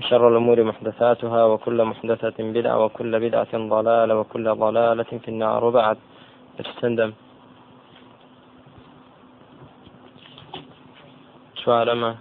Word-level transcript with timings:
شر 0.00 0.28
الأمور 0.28 0.62
محدثاتها 0.62 1.44
وكل 1.44 1.84
محدثة 1.84 2.34
بدعة 2.38 2.84
وكل 2.84 3.20
بدعة 3.20 3.52
ضلالة 3.54 4.18
وكل 4.20 4.54
ضلالة 4.54 5.10
في 5.22 5.28
النار. 5.28 5.64
وبعد 5.64 5.96
استندم. 6.60 7.12
چوارەمە 11.64 12.12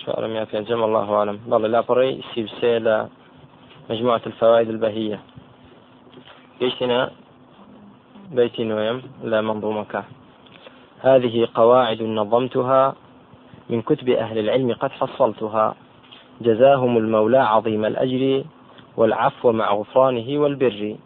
چوارم 0.00 0.32
يا 0.36 0.44
پێنجەم 0.44 0.80
الله 0.88 1.06
أعلم 1.14 1.38
بەڵێ 1.50 1.68
لا 1.74 1.82
پڕی 1.82 2.24
سيبسي 2.34 3.08
مجموعة 3.90 4.22
الفوائد 4.26 4.68
البهية. 4.68 5.18
قيشنا 6.60 7.10
بيت 8.32 8.60
نويم 8.60 9.02
لا 9.24 9.40
منظومك. 9.40 10.04
هذه 11.00 11.48
قواعد 11.54 12.02
نظمتها 12.02 12.94
من 13.70 13.82
كتب 13.82 14.08
أهل 14.08 14.38
العلم 14.38 14.72
قد 14.72 14.90
حصلتها. 14.90 15.74
جزاهم 16.40 16.96
المولى 16.96 17.38
عظيم 17.38 17.84
الأجر 17.84 18.44
والعفو 18.96 19.52
مع 19.52 19.74
غفرانه 19.74 20.40
والبر. 20.40 20.96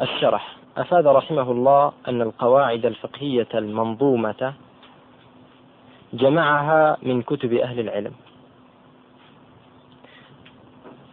الشرح. 0.00 0.56
أفاد 0.76 1.06
رحمه 1.06 1.50
الله 1.50 1.92
أن 2.08 2.22
القواعد 2.22 2.86
الفقهية 2.86 3.48
المنظومة 3.54 4.54
جمعها 6.12 6.96
من 7.02 7.22
كتب 7.22 7.52
أهل 7.52 7.80
العلم. 7.80 8.12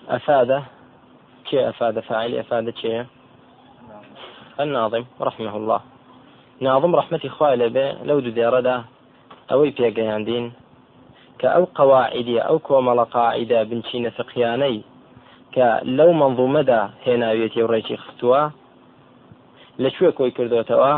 أفاد 0.09 0.63
كي 1.45 1.69
أفاد 1.69 2.00
فاعل 2.00 2.35
أفاد 2.35 2.69
كي. 2.69 3.06
الناظم 4.59 5.03
رحمه 5.22 5.58
الله. 5.58 5.81
ناظم 6.59 6.95
رحمة 6.95 7.19
إخوائي 7.25 7.69
به 7.69 7.91
لو 7.91 8.17
ردا 8.50 8.83
ئەوەی 9.50 9.75
پێگەیاندین 9.78 10.45
کە 11.39 11.47
ئەو 11.56 11.66
قەواعدی 11.78 12.44
ئەو 12.47 12.58
کۆمەڵە 12.67 13.06
قاعدە 13.16 13.59
بنچینە 13.70 14.11
فقیانەی 14.17 14.78
کە 15.56 15.67
لەو 15.97 16.09
منظومەدا 16.22 16.81
هێناوێتی 17.06 17.64
و 17.64 17.72
ڕێکی 17.73 18.02
خستووە 18.03 18.42
لەکوێ 19.84 20.12
کۆی 20.17 20.36
کردوتەوە؟ 20.38 20.94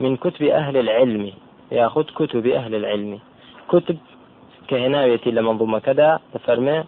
من 0.00 0.16
كتب 0.16 0.42
أهل 0.42 0.76
العلم 0.76 1.32
ياخذ 1.72 2.02
كتب 2.02 2.46
أهل 2.46 2.74
العلم 2.74 3.18
كتب 3.68 3.98
كهناويتي 4.68 5.30
لمنظومة 5.30 5.78
كذا 5.78 6.20
تفرمي 6.34 6.84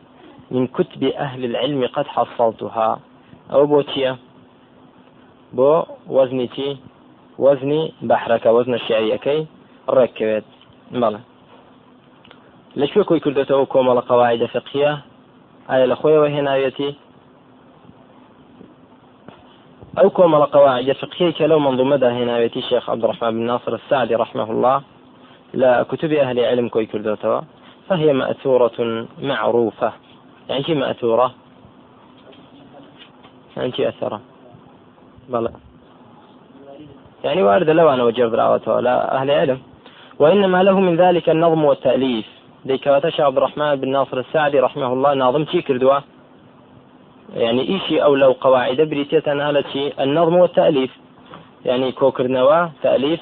من 0.50 0.66
كتب 0.66 1.04
أهل 1.04 1.44
العلم 1.44 1.86
قد 1.86 2.06
حصلتها 2.06 3.00
أو 3.52 3.66
بوتيا 3.66 4.16
بو 5.52 5.82
وزني 6.06 6.46
تي 6.46 6.76
وزني 7.38 7.92
بحرك 8.02 8.46
وزن 8.46 8.74
الشعريكي 8.74 9.46
ركبت 9.88 10.44
بەڵێ 10.92 11.20
لەکوێ 12.80 13.04
کۆی 13.08 13.20
کردێتەوە 13.24 13.64
کۆمەڵە 13.72 14.02
قواعدە 14.10 14.48
فقیە 14.54 14.92
ئایا 15.68 15.86
لە 15.92 15.96
خۆیەوە 16.00 16.28
هێناوێتی؟ 16.36 16.90
أو 19.98 20.10
كومل 20.10 20.44
قواعد 20.44 20.92
فقهية 20.92 21.30
كلو 21.30 21.58
منظومة 21.58 21.96
هناويتي 21.96 22.60
شيخ 22.60 22.90
عبد 22.90 23.04
الرحمن 23.04 23.30
بن 23.30 23.46
ناصر 23.46 23.74
السعدي 23.74 24.14
رحمه 24.14 24.50
الله 24.50 24.82
لا 25.54 25.82
كتب 25.82 26.12
أهل 26.12 26.40
علم 26.40 26.68
كوي 26.68 26.86
كردوتوا 26.86 27.40
فهي 27.88 28.12
مأثورة 28.12 29.06
معروفة. 29.22 29.92
يعني 30.48 30.64
شي 30.64 30.74
مأثورة؟ 30.74 31.34
يعني 33.56 33.72
شي 33.72 33.88
أثرة. 33.88 34.20
بلى 35.28 35.50
يعني 37.24 37.42
واردة 37.42 37.72
لو 37.72 37.88
أنا 37.90 38.04
وجب 38.04 38.34
راوتها 38.34 38.80
لا 38.80 39.16
أهل 39.16 39.30
علم. 39.30 39.58
وإنما 40.18 40.62
له 40.62 40.80
من 40.80 40.96
ذلك 40.96 41.28
النظم 41.28 41.64
والتأليف. 41.64 42.26
ديكواتش 42.64 43.20
عبد 43.20 43.36
الرحمن 43.36 43.74
بن 43.74 43.88
ناصر 43.88 44.18
السعدي 44.18 44.60
رحمه 44.60 44.92
الله 44.92 45.14
ناظم 45.14 45.44
شي 45.46 45.62
كردوا؟ 45.62 45.98
يعني 47.34 47.68
إيشي 47.68 48.02
أو 48.02 48.14
لو 48.14 48.32
قواعد 48.32 48.80
بريتية 48.80 49.22
شيء 49.72 49.94
النظم 50.00 50.34
والتأليف. 50.36 50.90
يعني 51.64 51.92
كوكرنوا 51.92 52.66
تأليف 52.82 53.20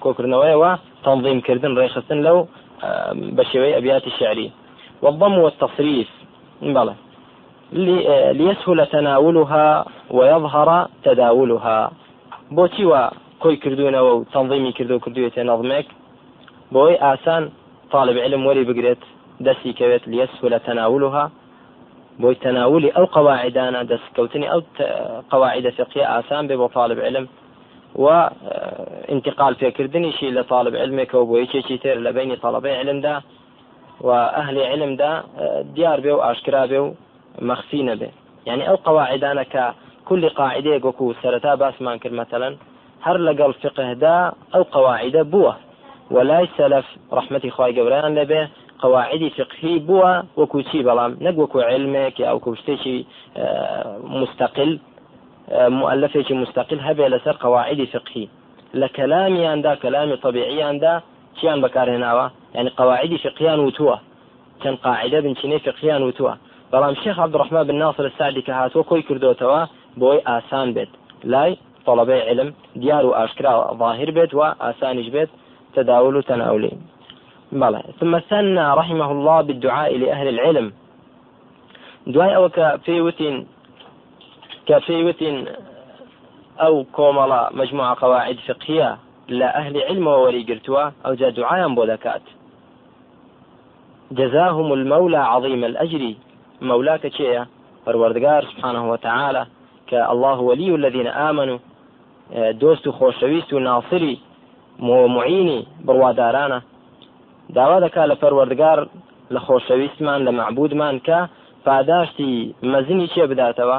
كوكرنوا 0.00 0.54
وتنظيم 0.54 1.40
كردن 1.40 1.78
ريخسن 1.78 2.22
لو 2.22 2.46
بشوي 3.12 3.76
أبيات 3.76 4.06
الشعري. 4.06 4.50
والضم 5.02 5.38
والتصريف 5.38 6.08
بلى 6.62 6.94
ليسهل 8.32 8.86
تناولها 8.86 9.84
ويظهر 10.10 10.88
تداولها. 11.04 11.92
بوتي 12.50 12.84
وكوي 12.84 13.56
كردونا 13.56 14.00
وتنظيمي 14.00 14.72
كردو 14.72 14.98
كردوية 14.98 15.32
نظمك. 15.38 15.86
بۆی 16.74 16.94
ئاسان 17.04 17.44
طالب 17.94 18.16
علم 18.24 18.42
وەری 18.46 18.64
بگرێت 18.70 19.02
دەستی 19.46 19.72
کەوێت 19.78 20.04
ليسهل 20.12 20.58
تناولها. 20.66 21.24
بۆی 22.22 22.36
تەناولی 22.44 22.90
ئەو 22.96 23.06
قواعدانە 23.16 23.80
دەستکەوتنی 23.90 24.46
ئەو 24.52 24.60
قواعدە 25.32 25.70
فقهية 25.78 26.06
ئاسان 26.12 26.42
بێ 26.48 26.56
بۆ 26.60 26.66
طالب 26.76 26.98
علم. 27.06 27.26
و 27.98 28.30
انتقال 29.08 29.54
پێکردنیشی 29.54 30.34
لە 30.36 30.42
طالب 30.52 30.74
علمێکەوە 30.76 31.24
بۆ 31.28 31.34
یەکێکی 31.44 31.78
تر 31.82 31.96
لە 32.04 32.10
بینی 32.16 32.36
طلبەی 32.36 32.74
علمدا 32.80 33.22
و 34.00 34.10
ئەهلی 34.36 34.64
علمدا 34.72 35.24
دیار 35.74 36.00
بێ 36.00 36.12
و 36.14 36.20
ئاشکرا 36.26 36.66
بێ 36.66 36.78
و 36.84 36.94
نەبێ 37.90 38.10
يعني 38.46 38.62
ئەو 38.68 38.76
قواعدانە 38.86 39.44
کە 39.52 39.64
كل 40.08 40.28
قاعدەیە 40.28 40.84
وەکو 40.84 41.14
سەرەتا 41.22 41.52
باسمان 41.62 41.98
کرد 41.98 42.12
مثلا. 42.12 42.54
هەر 43.06 43.16
لەگەڵ 43.28 43.50
فقهدا 43.62 44.32
ئەو 44.52 44.62
قواعدە 44.74 45.22
بووە 45.32 45.54
ولاي 46.10 46.48
سلف 46.58 46.84
رحمتي 47.12 47.50
خواهي 47.50 47.80
قوران 47.80 48.14
لبه 48.14 48.48
قواعدی 48.78 49.30
فقهی 49.30 49.80
بووە 49.86 50.12
وەکو 50.38 50.62
چی 50.70 50.82
بەڵام؟ 50.82 51.12
نەک 51.24 51.34
وەکو 51.38 51.58
علمێک 51.70 52.20
یا 52.20 52.36
وەکو 52.36 52.54
شتێکی 52.60 53.06
مستقل 54.20 54.78
مؤلفێکی 55.80 56.34
مستقل 56.42 56.78
هەبێ 56.88 57.06
لەسەر 57.14 57.36
قواعدی 57.44 57.86
فقهی. 57.86 58.28
لە 58.74 58.88
کەلامیاندا 58.96 59.72
کەلامی 59.82 60.16
طبیعیاندا 60.24 61.02
چیان 61.40 61.58
بەکارهێناوە؟ 61.64 62.26
يعني 62.54 62.70
قواعدی 62.80 63.18
فقهیان 63.18 63.58
وتووە. 63.66 63.98
چەند 64.62 64.78
قاعدە 64.86 65.18
بنچینەی 65.24 65.64
فقهیان 65.66 66.02
وتووە. 66.02 66.34
بەڵام 66.72 66.94
شێخ 67.02 67.16
عبدڕحمان 67.24 67.64
بن 67.68 67.76
ناصر 67.84 68.04
السعدی 68.04 68.42
کە 68.46 68.52
هاتووە 68.60 68.84
کۆی 68.90 69.02
کردوتەوە 69.08 69.60
بۆی 70.00 70.20
ئاسان 70.28 70.68
بێت. 70.74 70.92
لای 71.32 71.56
طلبەی 71.86 72.20
علم 72.28 72.48
دیار 72.80 73.04
و 73.06 73.12
ئاشکرا 73.18 73.52
ظاهر 73.78 74.10
بێت 74.16 74.34
و 74.34 74.40
ئاسانیش 74.64 75.08
بێت. 75.14 75.30
تداول 75.74 76.22
تناولي 76.22 76.72
بلى. 77.52 77.82
ثم 78.00 78.18
ثنى 78.18 78.66
رحمه 78.74 79.12
الله 79.12 79.40
بالدعاء 79.40 79.98
لأهل 79.98 80.28
العلم. 80.28 80.72
دعاء 82.06 82.36
أو 82.36 82.48
كفيوت 82.48 83.22
أو 86.60 86.84
كوملا 86.92 87.50
مجموعة 87.52 87.96
قواعد 88.00 88.36
فقهية 88.48 88.98
لا 89.28 89.58
أهل 89.58 89.82
علم 89.82 90.06
وولي 90.06 90.42
قرتوا 90.42 90.90
أو 91.06 91.14
جاء 91.14 91.30
دعاء 91.30 91.74
بوذكات 91.74 92.22
جزاهم 94.12 94.72
المولى 94.72 95.16
عظيم 95.16 95.64
الأجر. 95.64 96.14
مولاك 96.62 97.08
شيء 97.08 97.44
فروردقار 97.86 98.44
سبحانه 98.44 98.90
وتعالى 98.90 99.46
كالله 99.86 100.40
ولي 100.40 100.74
الذين 100.74 101.06
آمنوا 101.06 101.58
دوست 102.34 102.88
خوشويست 102.88 103.54
ناصري. 103.54 104.20
معینی 104.78 105.66
بڕوادارانە 105.86 106.60
داوا 107.54 107.78
دەکا 107.80 108.04
لە 108.10 108.16
پەروەردگار 108.22 108.78
لە 109.34 109.40
خۆشەویستمان 109.46 110.20
لە 110.26 110.30
معبودمان 110.38 110.96
کە 111.06 111.18
پاداشتی 111.64 112.54
مەزنی 112.62 113.08
چێ 113.14 113.24
بداتەوە؟ 113.30 113.78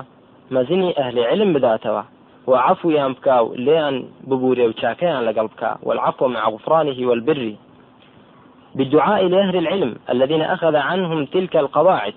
ئەهلی 0.99 1.23
علم 1.31 1.49
بداتەوە. 1.55 2.03
وعفویان 2.47 3.13
بکا 3.13 3.45
و 3.45 3.55
لێیان 3.65 3.95
ببورێ 4.29 4.65
و 4.69 4.73
والعفو 5.83 6.27
مع 6.27 6.49
غفرانه 6.49 7.07
والبر. 7.07 7.53
بالدعاء 8.75 9.21
لأهل 9.27 9.55
العلم 9.57 9.95
الذين 10.09 10.41
أخذ 10.41 10.75
عنهم 10.75 11.25
تلك 11.25 11.55
القواعد. 11.55 12.13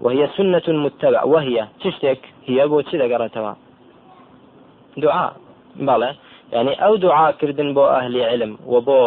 وهي 0.00 0.28
سنة 0.36 0.66
متبع 0.68 1.24
وهي 1.24 1.66
تشتك 1.80 2.20
هي 2.46 2.66
بو 2.66 2.80
تشتك 2.80 3.56
دعاء. 4.96 5.32
بلى 5.76 6.14
يعني 6.54 6.72
ئەو 6.82 6.96
دوعاکردن 6.96 7.74
بۆ 7.74 7.84
ئەهلی 7.94 8.22
علم 8.30 8.52
و 8.66 8.74
بۆ 8.86 9.00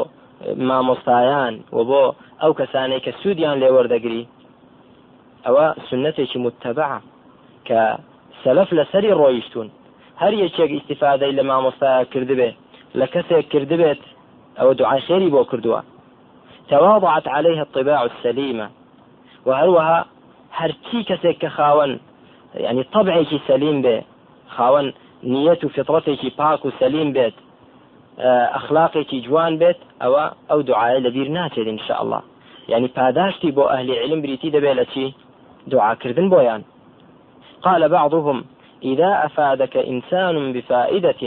مامۆستایان 0.69 1.53
و 1.77 1.79
بۆ 1.89 2.03
ئەو 2.41 2.51
کەسانەی 2.59 3.03
کە 3.05 3.11
سوودیان 3.21 3.57
وەردەگری 3.75 4.23
ئەوە 5.45 5.65
سنتێکی 5.89 6.39
متتەبع 6.45 6.91
کە 7.67 7.81
سەلف 8.43 8.69
لەسەری 8.77 9.17
ڕۆیشتون 9.19 9.67
هەر 10.21 10.33
یەکێک 10.43 10.71
ئیسیفادەی 10.75 11.35
لە 11.37 11.43
مامۆستا 11.49 11.91
کردبێ 12.13 12.49
لە 12.99 13.05
کەسێک 13.13 13.45
کردبێت 13.53 14.01
ئەوە 14.59 14.73
دوعای 14.79 15.29
بۆ 15.35 15.41
کردووە 15.51 15.81
تواضعت 16.69 17.27
عليها 17.27 17.61
الطباع 17.61 18.01
السليمة. 18.03 18.69
وهروها 19.45 20.05
کەسێک 21.09 21.37
کە 21.43 21.49
خاوەن 21.57 21.91
ینی 22.59 22.83
طبعێکی 22.93 23.39
سەلیم 23.47 23.77
بێ 23.85 23.97
خاوەن 24.55 24.87
نیەت 25.23 25.63
و 25.63 25.69
فطرەتێکی 25.69 26.29
پاک 26.37 26.65
و 26.65 26.71
سەلیم 26.79 27.09
بێت 27.15 27.37
ئەخلاقێکی 28.55 29.21
جوان 29.25 29.53
بێت 29.61 29.79
ئەوە 30.01 30.23
ئەو 30.49 30.59
دوعاە 30.67 30.99
لەبیر 31.05 31.29
ناچێت 31.37 31.67
انشاء 31.67 31.99
الله. 32.03 32.21
يعني 32.71 32.87
پاداشتی 32.87 33.51
بۆ 33.57 33.63
ئەهلی 33.71 33.99
علم 34.03 34.21
بریتی 34.21 34.51
دەبێت 34.55 34.77
لە 34.79 34.85
چی؟ 34.93 35.15
دعاکردن 35.71 36.27
بۆیان. 36.29 36.61
قال 37.65 37.87
بعضهم 37.87 38.37
إذا 38.83 39.11
أفادك 39.27 39.77
إنسان 39.77 40.53
بفائدة 40.53 41.21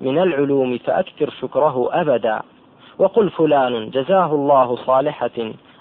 من 0.00 0.18
العلوم 0.18 0.78
فأكثر 0.78 1.30
شكره 1.40 1.76
أبدا. 1.92 2.38
وقل 2.98 3.30
فلان 3.30 3.90
جزاه 3.90 4.30
الله 4.34 4.76
صالحة 4.76 5.38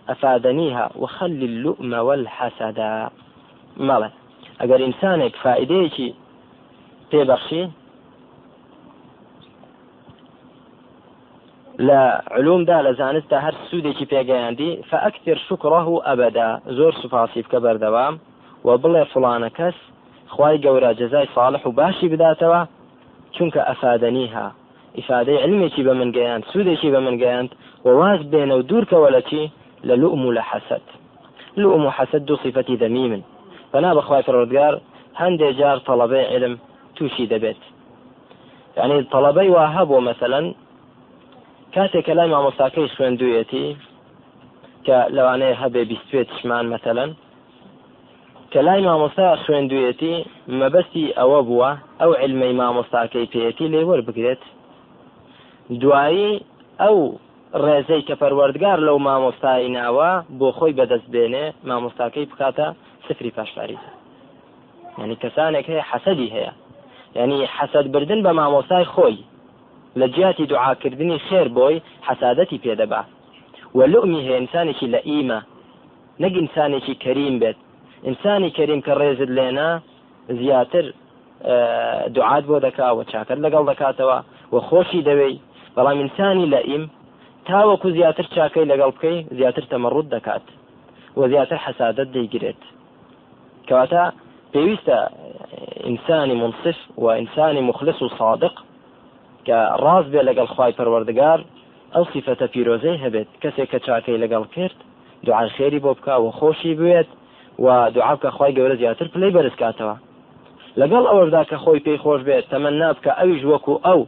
أفادنيها 0.10 0.90
وخل 0.96 1.26
اللؤم 1.52 1.94
والحسدا 1.94 3.10
ماڵێ 3.78 4.10
ئەگەر 4.62 4.80
ئینسانێک 4.86 5.34
فائدەیەکی 5.44 6.14
پێبەخشی 7.14 7.64
لە 11.88 12.02
علومدا 12.38 12.78
لە 12.88 12.92
زانستا 13.00 13.38
هەر 13.46 13.56
سوودێکی 13.68 14.06
پێگەیاندی 14.12 14.72
فأكثر 14.90 15.38
شكره 15.48 15.84
أبدا 15.94 16.50
زۆر 16.78 16.94
سوپاسی 17.02 17.44
بکە 17.46 17.60
بەردەوام. 17.66 18.16
و 18.66 18.70
بڵێ 18.84 19.04
فلانە 19.14 19.50
کەس 19.58 19.78
خوای 20.34 20.56
گەورە 20.66 20.92
جەزای 21.00 21.28
صالح 21.36 21.62
و 21.68 21.72
باشی 21.80 22.08
بداتەوە 22.14 22.62
چونکە 23.36 23.62
أفادنيها 23.70 24.48
ئیفادەی 24.98 25.42
علمێکی 25.44 25.84
بە 25.88 25.94
من 26.00 26.10
گەیاند 26.18 26.44
سوودێکی 26.52 26.90
بە 26.94 27.00
من 27.06 27.16
گەیاند 27.22 27.52
و 27.86 27.88
واز 28.00 28.22
بێنە 28.32 28.56
و 28.58 28.66
دوورکەوە 28.70 29.10
لە 29.16 29.22
چی؟ 29.30 29.52
لە 29.88 29.96
لوم 30.02 30.26
و 30.26 30.34
لە 30.38 30.44
حەسەد. 30.50 30.86
لوم 31.62 31.86
و 31.86 31.92
حەسەد 31.98 32.24
دوو 32.28 32.42
صفەتی 32.44 32.78
ذەمیمن 32.84 33.22
بەنا 33.74 33.92
بەخوای 33.98 34.24
فرۆردگار 34.28 34.74
هەندێک 35.22 35.54
جار 35.60 35.78
تەڵەبەی 35.88 36.26
علم 36.34 36.54
تووشی 36.96 37.28
دەبێت. 37.34 37.62
یعنی 38.78 38.98
تەڵەبەی 39.14 39.50
وا 39.56 39.66
هەبوو 39.76 40.06
مثلەن 40.10 40.46
کاتێک 41.76 42.06
کە 42.08 42.14
لای 42.18 42.30
مامۆستاکەی 42.34 42.92
خوێندوویەتی 42.96 43.68
کە 44.86 44.98
لەوانەیە 45.16 45.60
هەبێ 45.62 45.82
بیستێت 45.90 46.30
شمان 46.40 46.66
مثلەن 46.74 47.10
کە 48.52 48.62
لای 48.68 48.82
مامۆستا 48.88 49.28
خوێندوویەتی 49.44 50.16
مەبەستی 50.60 51.14
ئەوە 51.20 51.40
بووە 51.48 51.72
ئەو 52.02 52.12
علمەی 52.22 52.54
مامۆستاکەی 52.62 53.30
پێەتی 53.34 53.72
لێ 53.74 53.82
وەربگرێت. 53.90 54.44
دوایی 55.82 56.32
ئەو 56.82 56.98
ڕێزەی 57.64 58.06
کە 58.08 58.16
پەروەردگار 58.22 58.78
لەو 58.88 58.98
مامۆستایی 59.08 59.74
ناوە 59.78 60.12
بۆ 60.40 60.48
خۆی 60.58 60.78
بەدەست 60.80 61.08
بێنێ 61.14 61.46
مامۆستاکەی 61.70 62.30
بکاتە 62.32 62.68
سفری 63.06 63.32
پاشپاری 63.38 63.78
ینی 65.00 65.16
کەسانێک 65.24 65.66
هەیە 65.72 65.84
حەسەدی 65.92 66.34
هەیە. 66.36 66.52
ینی 67.16 67.40
حەسەد 67.58 67.86
بردن 67.94 68.20
بە 68.26 68.32
مامۆستای 68.40 68.86
خۆی. 68.94 69.18
لە 70.00 70.08
جیاتی 70.16 70.46
دوعاکردنی 70.52 71.18
خێر 71.28 71.48
بۆی 71.58 71.82
حەسادەتی 72.08 72.62
پێدەبا. 72.64 73.02
وەلومی 73.78 74.22
هەیە 74.26 74.38
ئینسانێکی 74.42 74.88
لە 74.94 75.00
ئیمە 75.10 75.40
نەک 76.22 76.34
ئینسانێکی 76.42 76.96
کەریم 77.04 77.36
بێت. 77.42 77.58
ئینسانی 78.08 78.50
کەریم 78.58 78.82
کە 78.86 78.94
ڕێزت 79.00 79.30
لێنا 79.38 79.70
زیاتر 80.40 80.86
دوعات 82.16 82.44
بۆ 82.50 82.58
دەکاوە 82.68 83.04
چاکر 83.12 83.38
لەگەڵ 83.46 83.64
دەکاتەوە 83.72 84.18
و 84.54 84.56
خۆشی 84.68 85.02
دەوێی. 85.08 85.36
بەڵام 85.76 85.98
ئینسانی 86.02 86.48
لە 86.54 86.62
ئیم 86.70 86.84
تاوەکو 87.48 87.88
زیاتر 87.98 88.26
چاکەی 88.36 88.70
لەگەڵ 88.72 88.90
بکەی 88.96 89.18
زیاتر 89.38 89.64
تەمەڕوت 89.72 90.08
دەکات. 90.16 90.46
و 91.18 91.22
زیاتر 91.32 91.58
حەسادت 91.66 92.08
دەیگرێت. 92.16 92.62
کەواتە 93.68 94.04
پێویستە 94.54 94.98
ئینسانی 95.88 96.36
منصف 96.44 96.78
و 96.98 97.06
ئینسانی 97.20 97.62
مخلص 97.62 98.02
و 98.02 98.10
صادق 98.20 98.54
کە 99.48 99.58
ڕاست 99.84 100.10
بێ 100.14 100.22
لەگەڵ 100.30 100.48
خی 100.56 100.72
پەروەردگار 100.78 101.40
ئەو 101.94 102.04
سیفەتە 102.14 102.48
پیرۆزەی 102.54 103.02
هەبێت. 103.04 103.30
کەسێک 103.44 103.68
کە 103.74 103.80
چاکەی 103.86 104.22
لەگەڵ 104.24 104.44
کرد 104.56 104.78
دوعای 105.26 105.50
خێری 105.56 105.80
بۆ 105.84 105.92
بکە 105.98 106.16
و 106.24 106.32
خۆشی 106.40 106.74
بوێت 106.80 107.10
و 107.64 107.68
دوعاکە 107.96 108.30
خی 108.38 108.52
گەورە 108.58 108.76
زیاتر 108.82 109.08
پلی 109.14 109.34
بەرزکاتەوە. 109.36 109.96
لەگەڵ 110.82 111.04
ئەوەدا 111.12 111.44
کە 111.50 111.58
خۆی 111.64 111.84
پێی 111.86 112.02
خۆش 112.04 112.22
بێت 112.28 112.46
تەمەەن 112.52 112.76
نابکە 112.82 113.12
ئەویش 113.20 113.44
وەکو 113.52 113.76
ئەو 113.86 114.00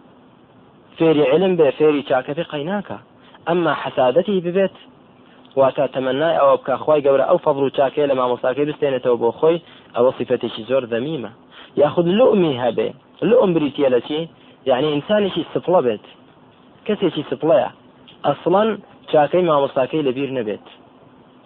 فێری 0.98 1.24
علم 1.32 1.54
بێ 1.60 1.70
فێری 1.78 2.04
چاکەپی 2.10 2.50
قەیناکە. 2.52 2.98
ئەمما 3.48 3.74
حەسادەتی 3.82 4.44
ببێت 4.46 4.76
واتە 5.60 5.86
تەمەنای 5.96 6.38
ئەوە 6.40 6.56
بکە 6.60 6.76
خی 6.84 7.02
گەورە 7.06 7.26
ئەو 7.30 7.40
فەڕ 7.46 7.58
و 7.58 7.76
چاکەیە 7.78 8.10
لە 8.12 8.16
مامۆساکەی 8.20 8.68
بستێنێتەوە 8.70 9.18
بۆ 9.22 9.30
خۆی 9.40 9.64
ئەوە 9.96 10.12
صفەتێکی 10.18 10.64
زۆر 10.70 10.84
دەمیمە. 10.94 11.32
یاخود 11.82 12.08
لومی 12.20 12.54
هەبێ 12.64 12.90
لوم 13.30 13.50
بریتە 13.56 13.88
لە 13.96 14.00
چی 14.08 14.20
یعنی 14.70 14.88
ئینسانێکی 14.94 15.44
سپڵە 15.54 15.82
بێت 15.86 16.06
کەسێکی 16.86 17.24
سپڵەیە 17.32 17.70
ئەسڵەن 18.26 18.70
چاکەی 19.12 19.44
مامۆستاکەی 19.50 20.06
لەبیر 20.08 20.30
نەبێت 20.38 20.66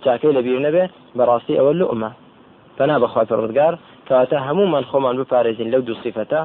چاکەی 0.04 0.36
لەبیر 0.38 0.60
نەبێ 0.68 0.84
بەڕاستی 1.18 1.58
ئەوە 1.60 1.74
لومە 1.80 2.12
فنا 2.78 2.96
بەخوای 3.04 3.30
پەروەردگار 3.30 3.74
کەواتە 4.08 4.38
هەمومان 4.48 4.84
خۆمان 4.90 5.16
بپارێزین 5.20 5.70
لەو 5.74 5.82
دوو 5.88 6.02
سیفەتە 6.04 6.42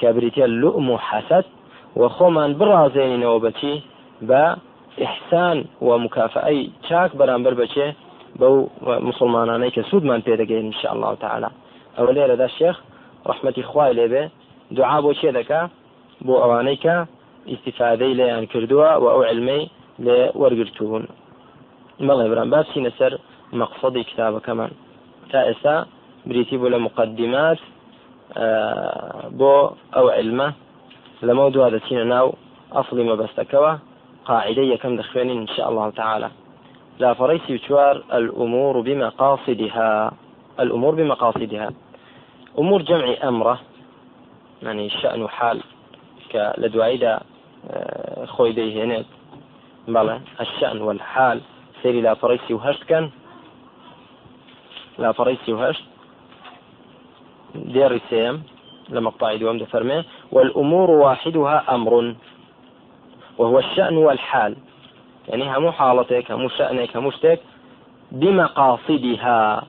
کە 0.00 0.08
بریتە 0.16 0.44
لوم 0.62 0.86
و 0.90 0.98
حەسەد 1.08 1.46
و 2.00 2.02
خۆمان 2.16 2.50
بڕازێنینەوە 2.58 3.38
بەچی 3.44 3.74
بە 4.28 4.44
ئحسان 5.04 5.58
و 5.86 5.88
مکافعی 6.04 6.62
چاک 6.88 7.10
بەرامبەر 7.18 7.54
بچێ 7.60 7.88
بەو 8.40 8.54
مسلمانانەی 9.08 9.70
کە 9.76 9.82
سوودمان 9.90 10.20
پێدەگەین 10.26 10.66
إن 10.70 10.76
شاء 10.80 10.92
الله 10.94 11.14
تعالی 11.24 11.50
ئەوە 11.96 12.10
لێرەدا 12.16 12.48
شێخ 12.58 12.76
ڕحمەتی 13.28 13.62
خوای 13.70 13.92
لێبێ 13.98 14.24
دوعا 14.76 14.98
بۆ 15.04 15.10
چێ 15.20 15.30
دەکا 15.38 15.62
بۆ 16.26 16.34
ئەوانەی 16.42 16.78
کە 16.84 16.96
ئیسیفادەی 17.50 18.16
لێیان 18.18 18.44
کردووە 18.52 18.90
و 19.02 19.04
ئەو 19.12 19.22
علمەی 19.30 19.64
لێ 20.04 20.18
وەرگرتوون 20.40 21.04
بەڵێ 22.06 22.26
برام 22.30 22.48
باسینە 22.54 22.90
سەر 22.98 23.12
مەقصدی 23.60 24.04
کتابەکەمان 24.10 24.72
تا 25.30 25.38
ئێستا 25.48 25.76
بریتی 26.28 26.56
بۆ 26.60 26.66
لە 26.74 26.78
مقدمات 26.86 27.60
بۆ 29.38 29.54
ئەو 29.96 30.06
علمە 30.18 30.48
لەمە 31.26 31.44
دوا 31.54 31.68
دەچینە 31.74 32.04
ناو 32.12 32.26
ئەفڵی 32.76 33.04
قاعدة 34.28 34.62
يكم 34.62 34.96
دخوين 34.96 35.30
إن 35.30 35.46
شاء 35.46 35.68
الله 35.68 35.90
تعالى. 35.90 36.30
لا 36.98 37.14
فريس 37.14 37.40
بشوار 37.50 38.04
الأمور 38.12 38.80
بمقاصدها. 38.80 40.12
الأمور 40.60 40.94
بمقاصدها. 40.94 41.68
أمور 42.58 42.82
جمع 42.82 43.14
أمرة 43.24 43.60
يعني 44.62 44.86
الشأن 44.86 45.22
وحال 45.22 45.62
كالدواعيدة 46.30 47.20
آه، 47.70 48.50
دي 48.50 48.82
هنا. 48.82 49.04
بلى 49.88 50.20
الشأن 50.40 50.80
والحال. 50.80 51.40
سيري 51.82 52.00
لا 52.00 52.14
فريسي 52.14 52.54
وهشت 52.54 52.84
كان. 52.84 53.10
لا 54.98 55.12
فريسي 55.12 55.52
وهشت. 55.52 55.84
دير 57.54 58.00
سيم 58.10 58.42
لمقطع 58.88 59.34
دوام 59.34 59.58
دفرمه 59.58 60.04
والأمور 60.32 60.90
واحدها 60.90 61.74
أمر 61.74 62.14
وهو 63.38 63.58
الشأن 63.58 63.96
والحال. 63.96 64.56
يعني 65.28 65.56
همو 65.56 65.72
حالتك 65.72 66.30
همو 66.30 66.48
شأنك 66.48 66.96
همو 66.96 67.10
شتك. 67.10 67.40
بمقاصدها. 68.12 69.62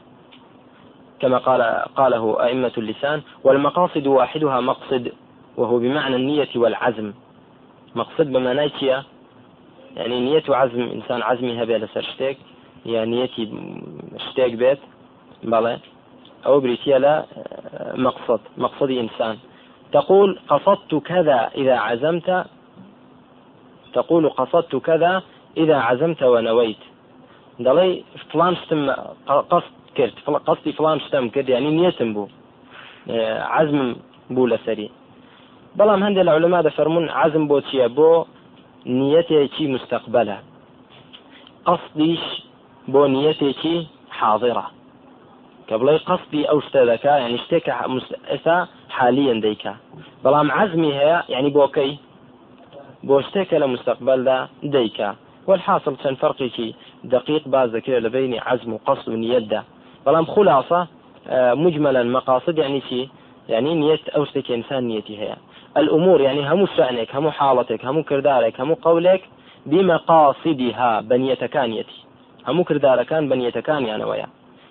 كما 1.19 1.38
قال 1.38 1.61
قاله 1.95 2.43
أئمة 2.45 2.71
اللسان 2.77 3.21
والمقاصد 3.43 4.07
واحدها 4.07 4.59
مقصد 4.59 5.11
وهو 5.57 5.79
بمعنى 5.79 6.15
النية 6.15 6.49
والعزم. 6.55 7.13
مقصد 7.95 8.27
بمعنى 8.31 8.71
يعني 9.95 10.19
نية 10.19 10.43
عزم 10.49 10.81
إنسان 10.81 11.21
عزمي 11.21 11.63
هبه 11.63 11.77
لسر 11.77 12.01
شتيك 12.01 12.38
يا 12.85 13.05
نيتي 13.05 13.43
شتيك 14.17 14.53
بيت 14.53 14.79
بلى. 15.43 15.79
أو 16.45 16.59
بريتيا 16.59 16.99
لا 16.99 17.25
مقصد 17.95 18.39
مقصد 18.57 18.89
إنسان. 18.91 19.38
تقول 19.91 20.39
قصدت 20.47 20.95
كذا 20.95 21.49
إذا 21.55 21.75
عزمت 21.75 22.45
تقول 23.93 24.29
قصدت 24.29 24.75
كذا 24.75 25.23
إذا 25.57 25.75
عزمت 25.75 26.23
ونويت. 26.23 26.77
دەڵێ 27.59 27.88
فلان 28.31 28.55
قصد 29.27 29.73
کرد 29.98 30.13
قصدی 30.48 30.72
فلان 30.72 31.00
شتم 31.00 31.29
کرد 31.29 31.50
ینی 31.50 31.72
نیەتم 31.79 32.10
بوو 32.15 32.27
عزمم 33.60 33.96
بوو 34.36 34.50
لەسەری 34.53 34.89
بەڵام 35.77 36.01
هەندێک 36.05 36.25
لە 36.27 36.31
علما 36.38 36.60
دەفەرمونون 36.67 37.10
عزم 37.22 37.43
بۆ 37.50 37.58
چییە 37.67 37.88
بۆ 37.98 38.12
نیەتێکی 39.00 39.65
کە 45.69 45.75
بڵێ 45.81 45.96
قەستی 46.10 46.48
ئەو 46.50 46.60
شتە 46.65 46.81
دەکا 46.91 47.13
ینی 47.24 47.39
شتێکە 47.43 47.74
ئێستا 48.31 48.58
حالیان 48.98 49.39
دەیکا 49.46 49.74
بەڵام 50.24 50.48
عزمی 50.60 50.91
هەیە 51.00 51.19
ینی 51.34 51.51
بۆکەی 51.58 51.93
بۆ 53.08 53.15
شتێکە 53.27 53.58
لە 53.62 53.67
مستقبلدا 53.74 54.38
دەیکا 54.75 55.10
والحاصل 55.48 55.96
چەند 56.01 56.17
فەرقێکی 56.22 56.69
دقيق 57.13 57.43
باز 57.53 57.69
دەکرێت 57.75 58.01
لە 58.05 58.10
بینی 58.15 58.39
عزم 58.50 58.69
و 58.74 58.79
قەست 58.88 59.05
و 59.08 59.19
نیەتدا 59.24 59.62
بەڵام 60.09 60.25
خلاصە 60.35 60.79
مجملا 61.63 62.03
مقاصد 62.03 62.57
يعني 62.57 62.81
شي؟ 62.89 63.09
يعني 63.49 63.75
نية 63.75 63.95
شتێک 64.29 64.51
إنسان 64.51 64.83
نيتي 64.83 65.17
هي 65.21 65.35
الأمور 65.77 66.21
يعني 66.21 66.51
همو 66.51 66.65
شأنك 66.65 67.15
همو 67.15 67.31
حالتك 67.31 67.85
همو 67.85 68.03
كردارك 68.03 68.59
همو 68.61 68.73
قولك 68.73 69.21
بمقاصدها 69.65 71.01
بنيتكانيتي 71.01 71.99
همو 72.47 72.63
كرداركان 72.63 73.29
بنيتكان 73.29 73.85
يعني 73.85 74.03
ويا. 74.03 74.27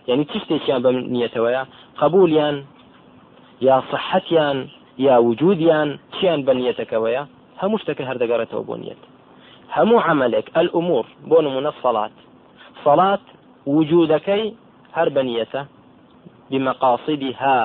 يعني 0.08 0.24
تشتێکیان 0.24 0.80
بەم 0.84 0.96
نیەتەوەیە 1.14 1.62
قبولیان 2.00 2.64
یا 3.60 3.82
صحەتیان 3.92 4.58
یا 4.98 5.22
وجودیان 5.22 5.98
چیان 6.14 6.40
بە 6.46 6.52
نیەتەکەوەیە 6.58 7.22
هەموو 7.60 7.78
شتەکە 7.82 8.02
هەردەگەڕێتەوە 8.08 8.62
بۆ 8.68 8.74
نیەت 8.82 9.02
هەموو 9.76 10.00
عملێک 10.08 10.46
ئەلئمور 10.56 11.04
بۆ 11.30 11.38
نمونە 11.46 11.72
سەڵات 11.82 12.14
سەڵات 12.84 13.24
وجودەکەی 13.74 14.44
هەر 14.98 15.08
بە 15.14 15.22
نیەتە 15.28 15.62
بمقاصدها. 16.50 17.58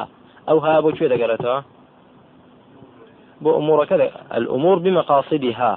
ئەو 0.48 0.58
ها 0.66 0.76
بۆ 0.84 0.90
کوێ 0.98 1.08
دەگەڕێتەوە 1.14 1.60
بۆ 3.44 3.50
ئومورەکە 3.58 3.96
الأمور 4.38 4.78
بمقاصدها. 4.84 5.72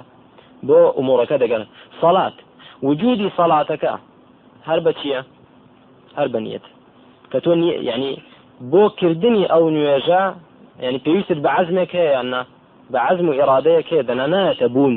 بۆ 0.67 0.79
ئومورەکە 0.97 1.35
دەگەڕێت 1.43 1.69
سەڵات 2.01 2.35
وجودی 2.87 3.29
سەڵاتەکە 3.37 3.93
هەر 4.67 4.79
بە 4.85 4.91
چییە 4.99 5.21
هەر 6.17 6.27
بەنیەت 6.33 6.65
کە 7.31 7.37
تۆ 7.43 7.51
یعنی 7.89 8.11
بۆ 8.71 8.83
کردنی 8.99 9.45
ئەو 9.53 9.63
نوێژە 9.75 10.23
ینی 10.83 10.99
پێویست 11.05 11.39
بە 11.43 11.49
عزمێک 11.57 11.91
هەیە 11.97 12.11
یاننا 12.17 12.41
بە 12.91 12.99
عزم 13.07 13.27
و 13.29 13.37
ئێرادەیەک 13.39 13.87
هەیە 13.91 14.03
دەنانایەتە 14.09 14.67
بوون 14.75 14.95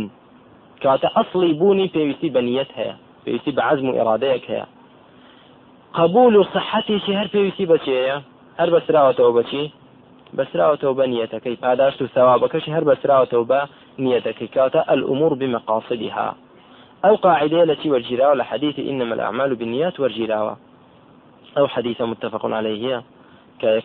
کاتە 0.82 1.08
ئەسڵی 1.16 1.52
بوونی 1.60 1.92
پێویستی 1.94 2.30
بەنیەت 2.36 2.70
هەیە 2.78 2.94
پێویستی 3.24 3.52
بە 3.56 3.62
عزم 3.70 3.86
و 3.88 3.96
ئێرادەیەک 3.98 4.44
هەیە 4.50 4.66
قبول 5.94 6.36
و 6.36 6.44
صحەتێکی 6.44 7.12
هەر 7.18 7.28
پێویستی 7.34 7.66
بەچەیە 7.66 8.16
هەر 8.60 8.70
بەسراوەتەوە 8.74 9.32
بچی 9.38 9.72
بەسراوەتەوە 10.36 10.94
بە 10.98 11.04
نیەتەکەی. 11.12 11.56
پاداشت 11.62 12.02
و 12.02 12.06
سەوابەکەشی 12.14 12.74
هەر 12.76 12.84
بەسراوەتەوە 12.90 13.44
بە 13.50 13.60
نیەتەکەی. 13.98 14.52
کاتە 14.56 14.80
الأمور 14.94 15.34
بمقاصدها. 15.34 16.28
أو 17.04 17.14
قاعدة 17.16 17.62
التي 17.62 17.90
والجراوة 17.90 18.34
لحديث 18.34 18.78
إنما 18.78 19.14
الأعمال 19.14 19.54
بالنيات 19.54 20.00
والجراوة 20.00 20.56
أو 21.58 21.66
حديث 21.68 22.02
متفق 22.02 22.46
عليه 22.46 23.02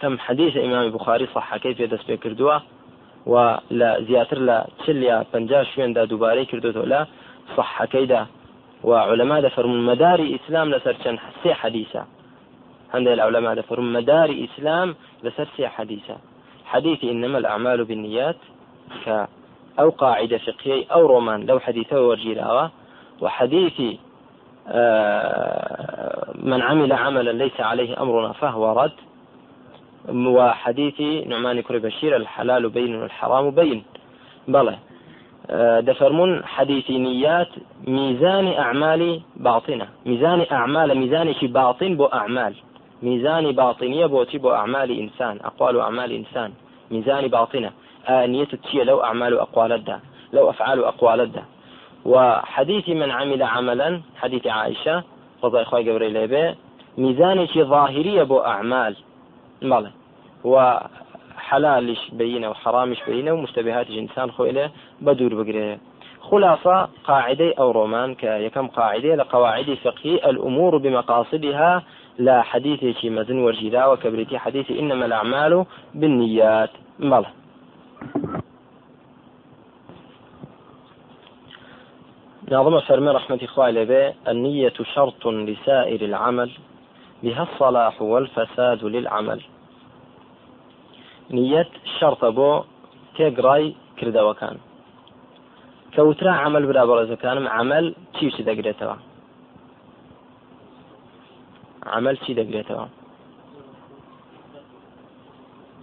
كم 0.01 0.19
حديث 0.19 0.57
إمام 0.57 0.83
البخاري 0.85 1.27
صح 1.35 1.57
كيف 1.57 1.79
يدس 1.79 2.03
بكردوه 2.09 2.61
ولا 3.25 4.01
زياتر 4.07 4.39
لا 4.39 4.67
تشليا 4.79 5.25
بنجاش 5.33 5.77
وين 5.77 5.93
دا 5.93 6.05
دوباري 6.05 6.45
كردوتو 6.45 7.05
وعلماء 8.85 9.41
دفرمون 9.41 9.85
مدار 9.85 10.35
إسلام 10.35 10.69
لسر 10.69 10.95
سي 11.43 11.53
حديثة. 11.53 12.05
عند 12.93 13.07
العلماء 13.07 13.55
دفرمون 13.55 13.93
مدار 13.93 14.45
إسلام 14.45 14.95
لسر 15.23 15.47
سي 15.57 15.67
حديثة. 15.67 16.17
حديث 16.65 17.03
إنما 17.03 17.37
الأعمال 17.37 17.85
بالنيات 17.85 18.37
أو 19.79 19.89
قاعدة 19.89 20.37
فقهية 20.37 20.85
أو 20.91 21.05
رومان. 21.05 21.45
لو 21.45 21.59
حديثة 21.59 22.07
ورجيراوة 22.07 22.71
وحديث 23.21 23.97
آه، 24.67 26.33
من 26.35 26.61
عمل 26.61 26.93
عملا 26.93 27.31
ليس 27.31 27.59
عليه 27.59 28.01
أمرنا 28.01 28.33
فهو 28.33 28.71
رد. 28.81 28.91
وحديث 30.09 31.01
نعمان 31.27 31.61
كري 31.61 31.79
بشير 31.79 32.15
الحلال 32.15 32.69
بين 32.69 32.95
والحرام 32.95 33.49
بين. 33.49 33.83
بلى 34.47 34.77
دفرمون 35.79 36.45
حديث 36.45 36.89
نيات 36.89 37.47
ميزان 37.87 38.47
أعمال 38.47 39.21
باطنة. 39.35 39.87
ميزان 40.05 40.45
أعمال 40.51 40.97
ميزان 40.97 41.33
شي 41.33 41.47
باطن 41.47 41.95
بو 41.97 42.05
أعمال. 42.05 42.53
ميزان 43.03 43.51
باطنية 43.51 44.05
بوتي 44.05 44.37
بو 44.37 44.51
أعمال 44.51 44.99
إنسان 44.99 45.39
أقوال 45.43 45.79
أعمال 45.79 46.11
إنسان. 46.11 46.51
ميزان 46.91 47.27
باطنة. 47.27 47.71
آنية 48.09 48.45
تشي 48.45 48.83
لو 48.83 49.03
أعمال 49.03 49.39
أقوال 49.39 49.71
الدا 49.71 49.99
لو 50.33 50.49
أفعال 50.49 50.83
أقوال 50.83 51.21
الدا 51.21 51.43
وحديث 52.05 52.89
من 52.89 53.11
عمل 53.11 53.43
عملا 53.43 54.01
حديث 54.17 54.47
عائشة 54.47 55.03
رضي 55.43 55.61
الله 55.61 55.91
قبري 55.91 56.09
ليبي 56.09 56.55
ميزانك 56.97 57.57
ظاهرية 57.57 58.23
بو 58.23 58.39
أعمال. 58.39 58.95
ماله 59.61 59.91
وحلالش 61.45 62.09
بينه 62.13 62.49
وحرامش 62.49 62.97
بينه 63.07 63.33
ومشتبهات 63.33 63.89
إنسان 63.89 64.31
خويله 64.31 64.71
بدور 65.01 65.33
بقريه. 65.43 65.79
خلاصة 66.21 66.89
قاعدة 67.03 67.53
أو 67.59 67.71
رومان 67.71 68.15
كيكم 68.15 68.67
قاعدة 68.67 69.15
لقواعد 69.15 69.77
فقهي 69.83 70.15
الأمور 70.15 70.77
بمقاصدها 70.77 71.83
لا 72.17 72.41
حديث 72.41 72.97
شي 72.97 73.09
مزن 73.09 73.39
ورجلا 73.39 73.85
وكبريتي 73.87 74.37
حديث 74.37 74.71
إنما 74.71 75.05
الأعمال 75.05 75.65
بالنيات. 75.93 76.69
ماله 76.99 77.29
ناظم 82.51 82.79
فرمي 82.79 83.11
رحمة 83.11 83.39
إخوائي 83.43 83.85
به 83.85 84.13
النية 84.27 84.73
شرط 84.95 85.27
لسائر 85.27 86.01
العمل 86.01 86.51
بها 87.23 87.43
الصلاح 87.43 88.01
والفساد 88.01 88.83
للعمل. 88.83 89.41
بو 92.23 92.63
تيقراي 93.15 93.75
كردا 93.99 94.21
وكان 94.21 94.57
كوترا 95.95 96.31
عمل 96.31 96.65
برز 96.67 97.11
كان 97.11 97.47
عمل 97.47 97.95
تيش 98.19 98.41
دقريتوا 98.41 98.95
عمل 101.85 102.17
تي 102.17 102.33
دقريتوا 102.33 102.85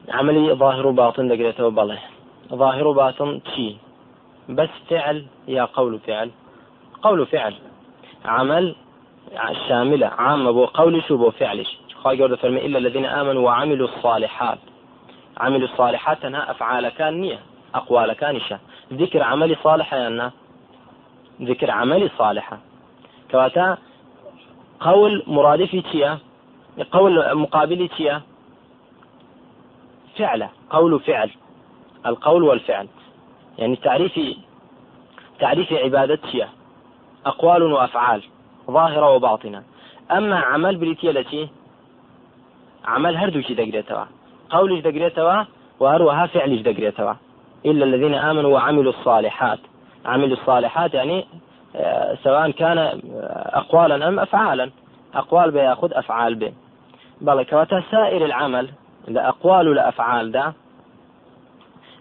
عملي 0.08 0.54
ظاهر 0.54 0.87
وباطن 0.87 1.28
دقريتوا 1.28 1.70
بله 1.70 1.99
ظاهر 2.52 2.87
وباطن 2.87 3.40
تي 3.42 3.76
بس 4.49 4.68
فعل 4.88 5.26
يا 5.49 5.64
قول 5.64 5.99
فعل؟ 5.99 6.30
قول 7.02 7.26
فعل. 7.26 7.54
عمل 8.25 8.75
شاملة 9.68 10.06
عامة 10.06 10.50
بو 10.50 10.64
قولش 10.64 11.11
وبو 11.11 11.30
فعلش. 11.30 11.78
خواهي 11.94 12.22
قول 12.22 12.37
فرمي 12.37 12.66
إلا 12.66 12.78
الذين 12.78 13.06
آمنوا 13.06 13.42
وعملوا 13.42 13.88
الصالحات. 13.88 14.58
عملوا 15.40 15.68
الصالحات 15.68 16.22
تنها 16.22 16.50
أفعال 16.50 16.88
كان 16.88 17.20
نية 17.20 17.38
أقوال 17.74 18.12
كان 18.12 18.40
شا 18.40 18.58
ذكر 18.92 19.22
عملي 19.22 19.56
صالحة 19.64 19.96
يعني 19.96 20.30
ذكر 21.42 21.70
عملي 21.70 22.10
صالحة. 22.18 22.58
كواتا 23.30 23.78
قول 24.80 25.22
مرادفي 25.26 25.80
تيا 25.80 26.18
قول 26.92 27.38
مقابلي 27.38 27.88
تيا. 27.88 28.22
فعلة 30.18 30.48
قول 30.70 31.00
فعل. 31.00 31.30
القول 32.06 32.42
والفعل. 32.42 32.88
يعني 33.58 33.76
تعريفي 33.76 34.36
تعريف 35.38 35.72
عبادة 35.72 36.14
تيا. 36.14 36.48
أقوال 37.26 37.62
وأفعال 37.62 38.22
ظاهرة 38.70 39.10
وباطنة. 39.10 39.62
أما 40.10 40.40
عمل 40.40 40.76
بريتيا 40.76 41.10
التي 41.10 41.48
عمل 42.84 43.16
هردوشي 43.16 43.54
دقريتوا 43.54 44.04
قولش 44.52 44.80
دقريتوا 44.80 45.44
وهروها 45.80 46.26
فعلش 46.26 46.61
دقريتوا 46.61 47.14
إلا 47.66 47.85
الذين 47.85 48.14
آمنوا 48.14 48.54
وعملوا 48.54 48.92
الصالحات. 48.92 49.59
عملوا 50.06 50.37
الصالحات 50.37 50.94
يعني 50.94 51.26
آه، 51.76 52.14
سواء 52.25 52.50
كان 52.50 52.78
آه، 52.78 52.99
أقوالا 53.59 54.09
أم 54.09 54.21
أفعالا. 54.21 54.71
أقوال 55.14 55.50
بياخذ 55.50 55.92
أفعال 55.92 56.35
به 56.35 56.52
بل 57.21 57.42
كواتا 57.42 57.82
سائر 57.90 58.25
العمل 58.25 58.68
لا 59.09 59.28
أقوال 59.28 59.75
لا 59.75 59.88
أفعال 59.88 60.32
دا 60.32 60.52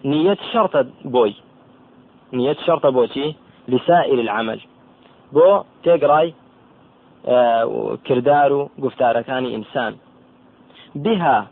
نية 0.04 0.38
شرط 0.52 0.86
بوي. 1.04 1.34
نية 2.32 2.56
شرط 2.66 2.86
بوتي 2.86 3.34
لسائر 3.68 4.20
العمل. 4.20 4.60
بۆ 5.34 5.64
تێگڕای 5.84 6.28
کردار 8.08 8.52
و 8.52 8.70
گفتارەکانی 8.84 9.48
ئینسان 9.54 9.94
بها 10.94 11.46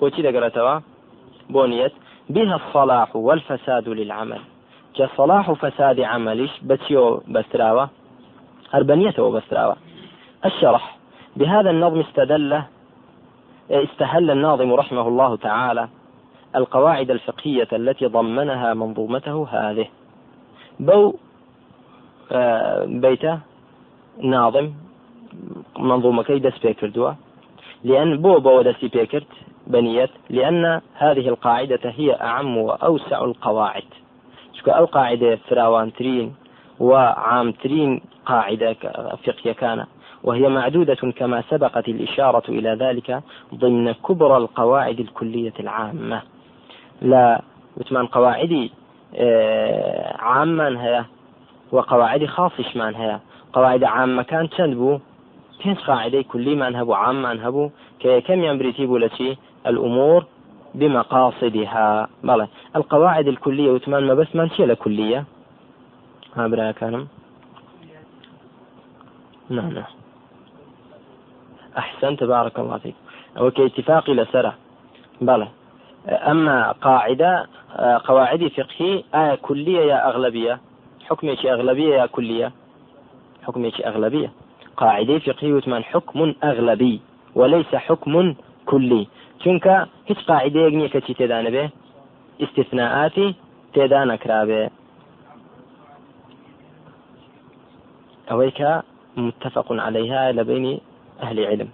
دەگەڕێتەوە 0.00 0.74
بۆ 1.52 1.62
نیەت 1.72 1.94
بها 2.30 2.56
الصلاح 2.62 3.16
والفساد 3.16 3.88
للعمل. 3.88 4.40
جا 4.96 5.08
صلاح 5.16 5.50
وفساد 5.50 6.00
عملش 6.00 6.50
بتيو 6.62 7.22
بستراوة. 7.28 7.88
هربنيته 8.72 9.30
بستراوة. 9.30 9.76
الشرح. 10.44 10.96
بهذا 11.36 11.70
النظم 11.70 12.00
استدل 12.00 12.62
استهل 13.70 14.30
الناظم 14.30 14.72
رحمه 14.72 15.08
الله 15.08 15.36
تعالى 15.36 15.88
القواعد 16.56 17.10
الفقهية 17.10 17.68
التي 17.72 18.06
ضمنها 18.06 18.74
منظومته 18.74 19.48
هذه. 19.52 19.86
بو 20.80 21.14
بيتە 23.02 23.34
ناڵم 24.32 24.66
منظومەکەی 25.78 26.40
دەست 26.46 26.60
پێ 26.62 26.72
کردووە 26.80 27.12
لأن 27.84 28.16
بو 28.16 28.40
بو 28.40 28.62
دسي 28.62 28.88
بيكرت 28.88 29.32
بنيت 29.68 30.10
لأن 30.30 30.80
هذه 30.94 31.28
القاعدة 31.28 31.80
هي 31.84 32.12
أعم 32.20 32.56
وأوسع 32.56 33.24
القواعد. 33.24 33.84
شكو 34.52 34.70
أو 34.70 34.84
قاعدة 34.84 35.36
فراوانترين 35.36 36.34
وعامترين 36.80 38.00
قاعدة 38.26 38.72
فقهية 39.24 39.52
كان 39.52 39.84
وهي 40.24 40.48
معدودة 40.48 40.94
كما 40.94 41.42
سبقت 41.50 41.88
الإشارة 41.88 42.42
إلى 42.48 42.70
ذلك 42.80 43.22
ضمن 43.54 43.92
كبرى 43.92 44.36
القواعد 44.36 45.00
الكلية 45.00 45.52
العامة. 45.60 46.22
لا 47.02 47.42
وثمان 47.76 48.06
قواعدي 48.06 48.72
آه، 49.16 50.16
عامان 50.16 50.76
هي 50.76 51.04
وقواعد 51.72 52.26
خاصش 52.26 52.76
مان 52.76 52.94
هي. 52.94 53.18
قواعد 53.52 53.84
عامة 53.84 54.22
كان 54.22 54.50
تنبو 54.50 54.98
پێنج 55.62 55.78
قاعدەی 55.88 56.24
کولیمان 56.32 56.74
هەبوو 56.80 57.00
عاممان 57.04 57.38
هەبوو 57.44 57.72
کە 58.00 58.06
یەکەمیان 58.18 58.56
بریتی 58.58 58.86
الأمور 59.66 60.24
بمقاصدها. 60.74 62.08
بەڵێ 62.24 62.46
القواعد 62.76 63.28
الكلية 63.28 63.70
وثمان 63.70 64.06
ما 64.06 64.14
بس 64.14 64.36
من 64.36 64.50
شيء 64.50 64.74
كلية. 64.74 65.24
ها 66.36 66.46
برا 66.46 66.70
كانم 66.70 67.08
نعم 69.50 69.72
نعم. 69.72 69.84
أحسنت 71.78 72.24
بارك 72.24 72.58
الله 72.58 72.78
فيك. 72.78 72.94
أو 73.38 73.50
كاتفاقي 73.50 74.14
لسرة 74.14 74.54
بلى. 75.20 75.48
أما 76.08 76.72
قاعدة 76.72 77.46
قواعد 78.04 78.48
فقهي 78.48 79.04
آية 79.14 79.34
كلية 79.34 79.80
يا 79.80 80.08
أغلبية. 80.08 80.60
حكم 81.08 81.28
أغلبية 81.44 81.94
يا 81.94 82.06
كلية. 82.06 82.52
حكم 83.42 83.70
أغلبية. 83.84 84.32
قاعدة 84.76 85.18
فقهية 85.18 85.52
وثمان 85.52 85.84
حكم 85.84 86.34
أغلبي 86.44 87.00
وليس 87.34 87.74
حكم 87.74 88.34
كلي. 88.66 89.08
چونکە 89.42 89.74
هیچ 90.08 90.20
قاعدەیەک 90.28 90.72
نییە 90.78 90.92
کەچی 90.94 91.14
تێدا 91.18 91.38
نەبێ 91.46 91.64
استثناءاتی 92.44 93.28
تێدا 93.74 94.00
نەکرابێ 94.12 94.64
کە 98.58 98.72
متفق 99.16 99.72
عليها 99.72 100.32
لبين 100.32 100.80
أهل 101.22 101.38
علم. 101.40 101.68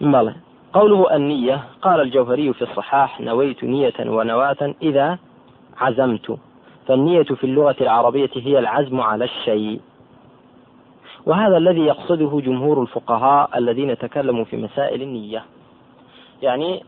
بلى 0.00 0.34
قوله 0.72 1.16
النية 1.16 1.64
قال 1.82 2.00
الجوهري 2.00 2.52
في 2.52 2.62
الصحاح 2.62 3.20
نويت 3.20 3.64
نية 3.64 3.98
ونواة 4.00 4.74
إذا 4.82 5.18
عزمت. 5.78 6.38
فالنية 6.86 7.22
في 7.22 7.44
اللغة 7.44 7.76
العربية 7.80 8.30
هي 8.36 8.58
العزم 8.58 9.00
على 9.00 9.24
الشيء. 9.24 9.80
وهذا 11.26 11.56
الذي 11.56 11.80
يقصده 11.80 12.40
جمهور 12.40 12.82
الفقهاء 12.82 13.58
الذين 13.58 13.98
تكلموا 13.98 14.44
في 14.44 14.56
مسائل 14.56 15.02
النية. 15.02 15.44
يعني 16.42 16.84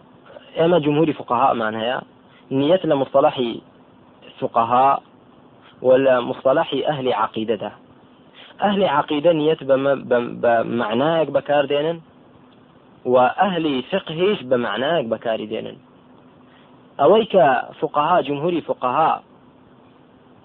أما 0.61 0.79
جمهور 0.79 1.13
فقهاء 1.13 1.55
معناها 1.55 2.03
نية 2.51 2.81
لمصطلح 2.85 3.43
فقهاء 4.39 5.03
ولا 5.83 6.21
مصطلح 6.21 6.75
أهل 6.89 7.13
عقيدة. 7.13 7.73
أهل 8.63 8.85
عقيدة 8.85 9.33
نية 9.33 9.57
بمعناك 9.63 11.31
بكار 11.31 11.65
دينن 11.65 12.01
وأهل 13.05 13.83
فقهش 13.83 14.43
بمعناك 14.43 15.05
بكار 15.05 15.45
دينن. 15.45 15.77
أويك 17.01 17.33
فقهاء 17.81 18.23
جمهور 18.23 18.61
فقهاء 18.61 19.23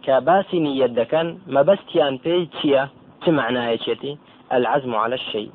كباسي 0.04 0.60
نية 0.60 0.86
دكن 0.86 1.38
ما 1.48 1.62
بس 1.62 1.78
تيان 1.94 2.18
بي 2.18 2.50
تيا 2.62 2.90
معناها 3.28 3.76
العزم 4.54 4.96
على 4.96 5.16
الشيء. 5.16 5.52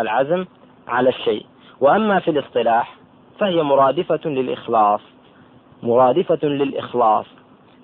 العزم 0.00 0.44
على 0.88 1.08
الشيء. 1.08 1.46
وأما 1.80 2.20
في 2.20 2.30
الاصطلاح 2.30 2.96
فهي 3.38 3.62
مرادفة 3.62 4.20
للإخلاص. 4.24 5.00
مرادفة 5.82 6.48
للإخلاص. 6.48 7.26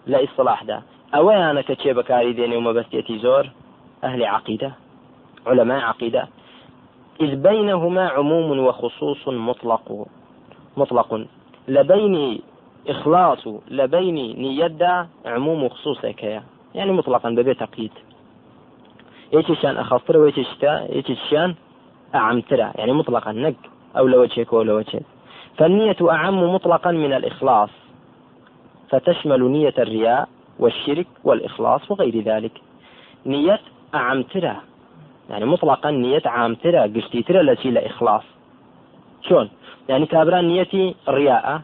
لا 0.07 0.25
اصطلاح 0.25 0.63
ده. 0.63 0.83
أنا 1.51 1.63
كتشي 1.63 1.93
بكاري 1.93 2.33
ديني 2.33 2.73
بس 2.73 2.85
زور؟ 3.11 3.51
أهل 4.05 4.25
عقيدة. 4.25 4.73
علماء 5.47 5.85
عقيدة. 5.85 6.29
إذ 7.21 7.37
بينهما 7.37 8.09
عموم 8.09 8.59
وخصوص 8.59 9.29
مطلق. 9.29 10.07
مطلق. 10.77 11.27
لبين 11.69 12.41
إخلاص 12.89 13.49
لبين 13.69 14.15
نيدا 14.15 15.09
عموم 15.27 15.65
وخصوص 15.65 16.07
كيا 16.07 16.43
يعني 16.75 16.93
مطلقا 16.93 17.31
ببيت 17.31 17.61
تقييد 17.61 17.93
يتشان 19.33 19.77
أخصر 19.77 20.19
ويتشتا 20.19 20.97
يتشان 20.97 21.55
أعمترا. 22.15 22.73
يعني 22.75 22.93
مطلقا 22.93 23.33
نق. 23.33 23.55
أو 23.99 24.07
لوجهك 24.07 24.55
أو 24.55 24.63
لوجهك 24.63 25.03
فالنية 25.59 25.97
أعم 26.11 26.55
مطلقا 26.55 26.91
من 26.91 27.13
الإخلاص. 27.13 27.71
فتشمل 28.91 29.43
نية 29.51 29.75
الرياء 29.79 30.29
والشرك 30.59 31.07
والإخلاص 31.25 31.91
وغير 31.91 32.23
ذلك. 32.23 32.53
نیە 33.27 33.61
أعمترە 33.95 34.57
يعني 35.31 35.45
مطلقا 35.45 35.91
نیە 35.91 36.23
عامترە 36.27 36.83
گشتیترە 36.83 37.41
لە 37.41 37.56
چی 37.56 37.71
لە 37.71 37.87
إخلاص. 37.87 38.23
چۆن 39.29 39.49
يعني 39.89 40.07
کابرا 40.07 40.49
نیەتی 40.49 40.95
ریائە 41.09 41.61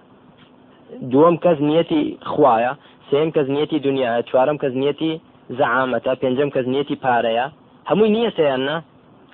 دووەم 1.00 1.36
کەس 1.36 1.62
نیەتی 1.62 2.18
خوایە 2.22 2.76
سێیەم 3.10 3.30
کەس 3.30 3.50
نیەتی 3.50 3.78
دنیا 3.78 4.20
چوارم 4.20 4.56
كز 4.56 4.72
نيتي 4.72 5.20
زعامەتە 5.56 6.12
پێنجەم 6.20 6.50
کەس 6.54 6.66
نیەتی 6.72 6.96
پارەیە 7.04 7.46
هەمووی 7.90 8.12
نیەتەیاننا 8.16 8.76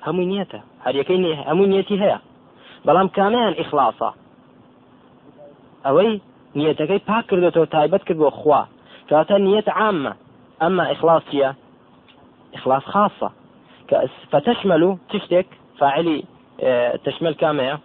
هەمووی 0.05 0.29
نیەتە 0.33 0.59
هەریەکەی 0.85 1.17
هەمووی 1.49 1.71
نیەتی 1.73 1.97
هەیە 2.03 2.19
بەڵام 2.85 3.07
کامیان 3.17 3.53
ئیخلاسە 3.59 4.09
ئەوەی 5.85 6.21
نیەتەکەی 6.57 7.05
پاک 7.09 7.23
کردێتەوە 7.29 7.71
تایبەت 7.75 8.03
کرد 8.07 8.19
بۆ 8.21 8.29
خوا. 8.39 8.61
کاتە 9.09 9.35
نیەت 9.45 9.67
عامە. 9.79 10.13
ئەمما 10.61 10.83
ئیخلاس 10.91 11.23
چیە 11.31 11.49
إخلاص 12.55 12.83
خاصة 12.83 13.31
فتشمل 14.31 14.97
تشتك 15.09 15.47
فاعلي 15.79 16.23
تشمل 17.03 17.33
كامية 17.33 17.79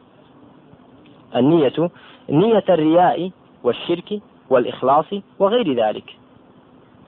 النية 1.36 1.90
نية 2.28 2.64
الرياء 2.68 3.30
والشرك 3.64 4.20
والإخلاص 4.50 5.06
وغير 5.38 5.68
ذلك. 5.74 6.16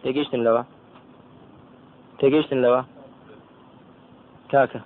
تيجيش 0.02 0.34
لوا 0.34 0.62
تيجيش 2.18 2.52
لوا 2.52 2.82
كاكا 4.50 4.80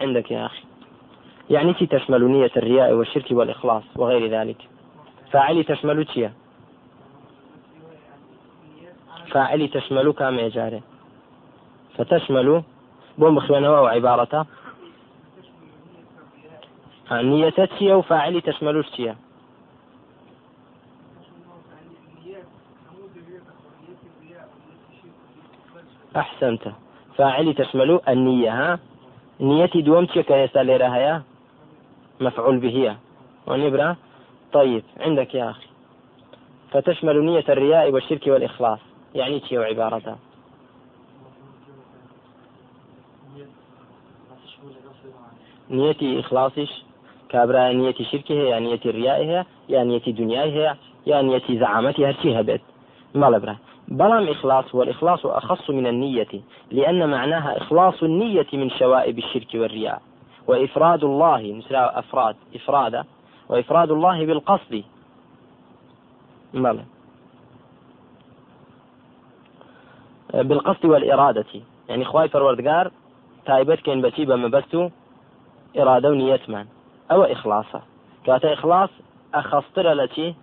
عندك 0.00 0.30
يا 0.30 0.46
أخي. 0.46 0.62
يعني 1.50 1.74
تي 1.74 1.86
تشمل 1.86 2.24
نية 2.24 2.50
الرياء 2.56 2.92
والشرك 2.92 3.30
والإخلاص 3.30 3.82
وغير 3.96 4.30
ذلك. 4.30 4.68
فاعلي 5.30 5.62
تشمل 5.62 6.04
تشيا 6.04 6.32
فاعلي 9.30 9.68
تشمل 9.68 10.12
كام 10.12 10.38
يجاري 10.38 10.82
فتشمل 11.98 12.62
بوم 13.18 13.34
بخوانه 13.34 13.68
أو 13.68 13.86
عبارة 13.86 14.46
نية 17.12 17.48
تشيا 17.50 17.94
وفاعلي 17.94 18.40
تشمل 18.40 18.84
تشيا 18.84 19.16
أحسنت. 26.16 26.62
فاعلي 27.16 27.52
تشمل 27.52 28.00
النية 28.08 28.72
ها؟ 28.72 28.78
نيتي 29.40 29.82
دومتي 29.82 30.22
كيسا 30.22 30.62
ليرا 30.62 31.22
مفعول 32.20 32.58
به 32.58 32.96
ونبرة 33.46 33.96
طيب 34.52 34.82
عندك 35.00 35.34
يا 35.34 35.50
أخي. 35.50 35.66
فتشمل 36.70 37.24
نية 37.24 37.44
الرياء 37.48 37.90
والشرك 37.90 38.26
والإخلاص. 38.26 38.78
يعني 39.14 39.40
تي 39.40 39.56
عبارتها؟ 39.56 40.18
نيتي 45.70 46.20
إخلاصش 46.20 46.82
كابرأ 47.28 47.72
نيتي 47.72 48.04
شركه 48.04 48.34
يا 48.34 48.58
نيتي 48.58 48.90
ريائها 48.90 49.46
يا 49.68 49.84
نيتي 49.84 50.12
دنياها 50.12 50.76
يا 51.06 51.22
نيتي 51.22 51.58
زعامتها 51.58 52.10
هرشيها 52.10 52.42
بيت 52.42 52.60
ما 53.14 53.30
برا 53.30 53.56
بلام 53.88 54.28
إخلاص 54.28 54.74
والإخلاص 54.74 55.26
أخص 55.26 55.70
من 55.70 55.86
النية 55.86 56.28
لأن 56.70 57.10
معناها 57.10 57.56
إخلاص 57.58 58.02
النية 58.02 58.46
من 58.52 58.70
شوائب 58.70 59.18
الشرك 59.18 59.54
والرياء. 59.54 60.02
وإفراد 60.46 61.04
الله 61.04 61.52
مثل 61.52 61.74
أفراد 61.74 62.36
إفراد 62.54 63.04
وإفراد 63.48 63.90
الله 63.90 64.26
بالقصد. 64.26 64.84
بلى 66.54 66.84
بالقصد 70.34 70.84
والإرادة. 70.84 71.44
يعني 71.88 72.04
خواي 72.04 72.28
فروردقار 72.28 72.90
تايبت 73.46 73.80
كين 73.80 74.02
بسيبة 74.02 74.36
مبستو 74.36 74.88
إرادة 75.78 76.10
ونية 76.10 76.40
من 76.48 76.66
أو 77.10 77.22
إخلاصة 77.22 77.82
كاتا 78.24 78.52
إخلاص 78.52 78.90
أخصتر 79.34 79.92
التي 79.92 80.34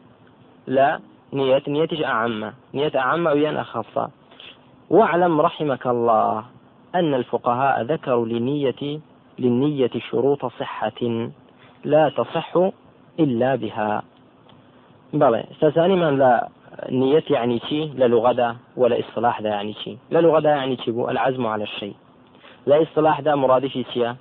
لا 0.67 0.99
نية 1.33 1.63
نيتش 1.67 2.03
أعمى 2.03 2.53
نية 2.73 2.91
أعمى 2.95 3.31
وين 3.31 3.57
أخصى 3.57 4.07
واعلم 4.89 5.41
رحمك 5.41 5.87
الله 5.87 6.45
أن 6.95 7.13
الفقهاء 7.13 7.81
ذكروا 7.81 8.25
لنية 8.25 8.99
للنية 9.39 9.91
شروط 10.09 10.45
صحة 10.45 11.29
لا 11.85 12.09
تصح 12.09 12.57
إلا 13.19 13.55
بها. 13.55 14.03
بلى 15.13 15.43
من 15.79 16.17
لا 16.17 16.49
نية 16.89 17.23
يعني 17.29 17.59
شي؟ 17.59 17.85
للغة 17.85 18.31
دا 18.31 18.55
ولا 18.77 18.99
اصطلاح 18.99 19.41
دا 19.41 19.49
يعني 19.49 19.73
شي. 19.73 19.97
للغة 20.11 20.39
دا 20.39 20.49
يعني 20.49 20.77
شي 20.77 20.91
العزم 20.91 21.47
على 21.47 21.63
الشيء. 21.63 21.95
لا 22.65 22.81
اصطلاح 22.81 23.21
دا 23.21 23.35
مرادفي 23.35 23.85
شيا؟ 23.93 24.15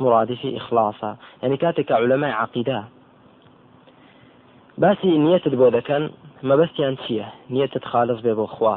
مرادفي 0.00 0.56
إخلاصا. 0.56 1.16
يعني 1.42 1.56
كاتك 1.56 1.92
علماء 1.92 2.30
عقيدة. 2.30 2.84
باسي 4.78 5.18
نية 5.18 5.38
بۆ 5.38 5.70
دەکەن 5.70 6.02
مەبەستیان 6.48 6.94
چییە 7.02 7.28
نیەتت 7.50 7.84
خالص 7.84 8.18
بێ 8.24 8.34
بۆ 8.38 8.46
خوا. 8.54 8.76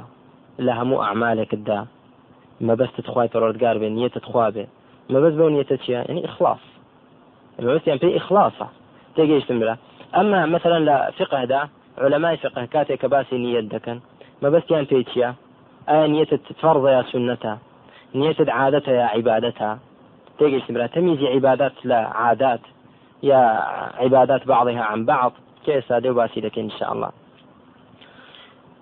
لە 0.66 0.74
هەموو 0.80 1.04
ئەعمالێکتدا 1.04 1.80
مەبەستت 2.68 3.08
خوای 3.12 3.32
پەرۆردگار 3.34 3.76
بێ 3.82 3.90
نیەتت 3.98 4.26
خوا 4.30 4.48
بێ 4.56 4.66
مەبەست 5.14 5.36
بەو 5.40 5.50
نیەتە 5.56 5.76
چییە 5.84 6.00
ینی 6.10 6.22
ئیخلاص 6.26 6.64
مەبەستیان 7.60 7.98
پێی 8.02 8.16
ئیخلاصە 8.18 8.68
تێگەیشتم 9.16 9.58
برا 9.62 9.76
ئەمما 10.16 10.40
مثلا 10.56 10.78
لە 10.88 10.96
فقهدا 11.18 11.62
علماء 12.06 12.36
فقه 12.44 12.66
كاتێک 12.74 13.00
کە 13.02 13.08
باسی 13.14 13.38
نیەت 13.46 13.68
دەکەن 13.74 13.98
مەبەستیان 14.44 14.86
پێی 14.90 15.04
چییە 15.12 15.30
ئایا 15.90 16.06
نیەتت 16.14 16.44
فەرضە 16.62 16.90
یا 16.98 17.04
سنەتە 17.12 17.54
نیەتت 18.20 18.50
عادەتە 18.60 18.92
یا 19.00 19.08
عیبادەتە 19.16 19.70
تێگەیشتم 20.38 20.74
برا 20.76 20.88
تەمیزی 20.96 21.28
عیبادات 21.34 21.76
لە 21.90 22.00
عادات 22.24 22.64
يا 23.24 23.60
عبادات 23.98 24.48
بعضها 24.48 24.84
عن 24.84 25.06
بعض. 25.06 25.32
كيف 25.66 25.92
هذا 25.92 26.12
باسي 26.12 26.42
لك 26.42 26.60
إن 26.60 26.70
شاء 26.70 26.94
الله. 26.94 27.10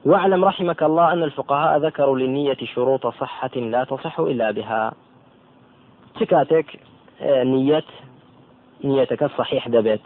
واعلم 0.06 0.46
رحمك 0.46 0.84
الله 0.84 1.14
أن 1.14 1.24
الفقهاء 1.24 1.78
ذكروا 1.80 2.18
للنية 2.20 2.58
شروط 2.76 3.08
صحة 3.08 3.56
لا 3.56 3.84
تصح 3.84 4.20
إلا 4.20 4.52
بها. 4.52 4.94
تكاتك 6.20 6.80
آه، 7.22 7.44
نية 7.44 7.84
نيتك 8.84 9.24
الصحيح 9.24 9.68
دبت 9.68 10.02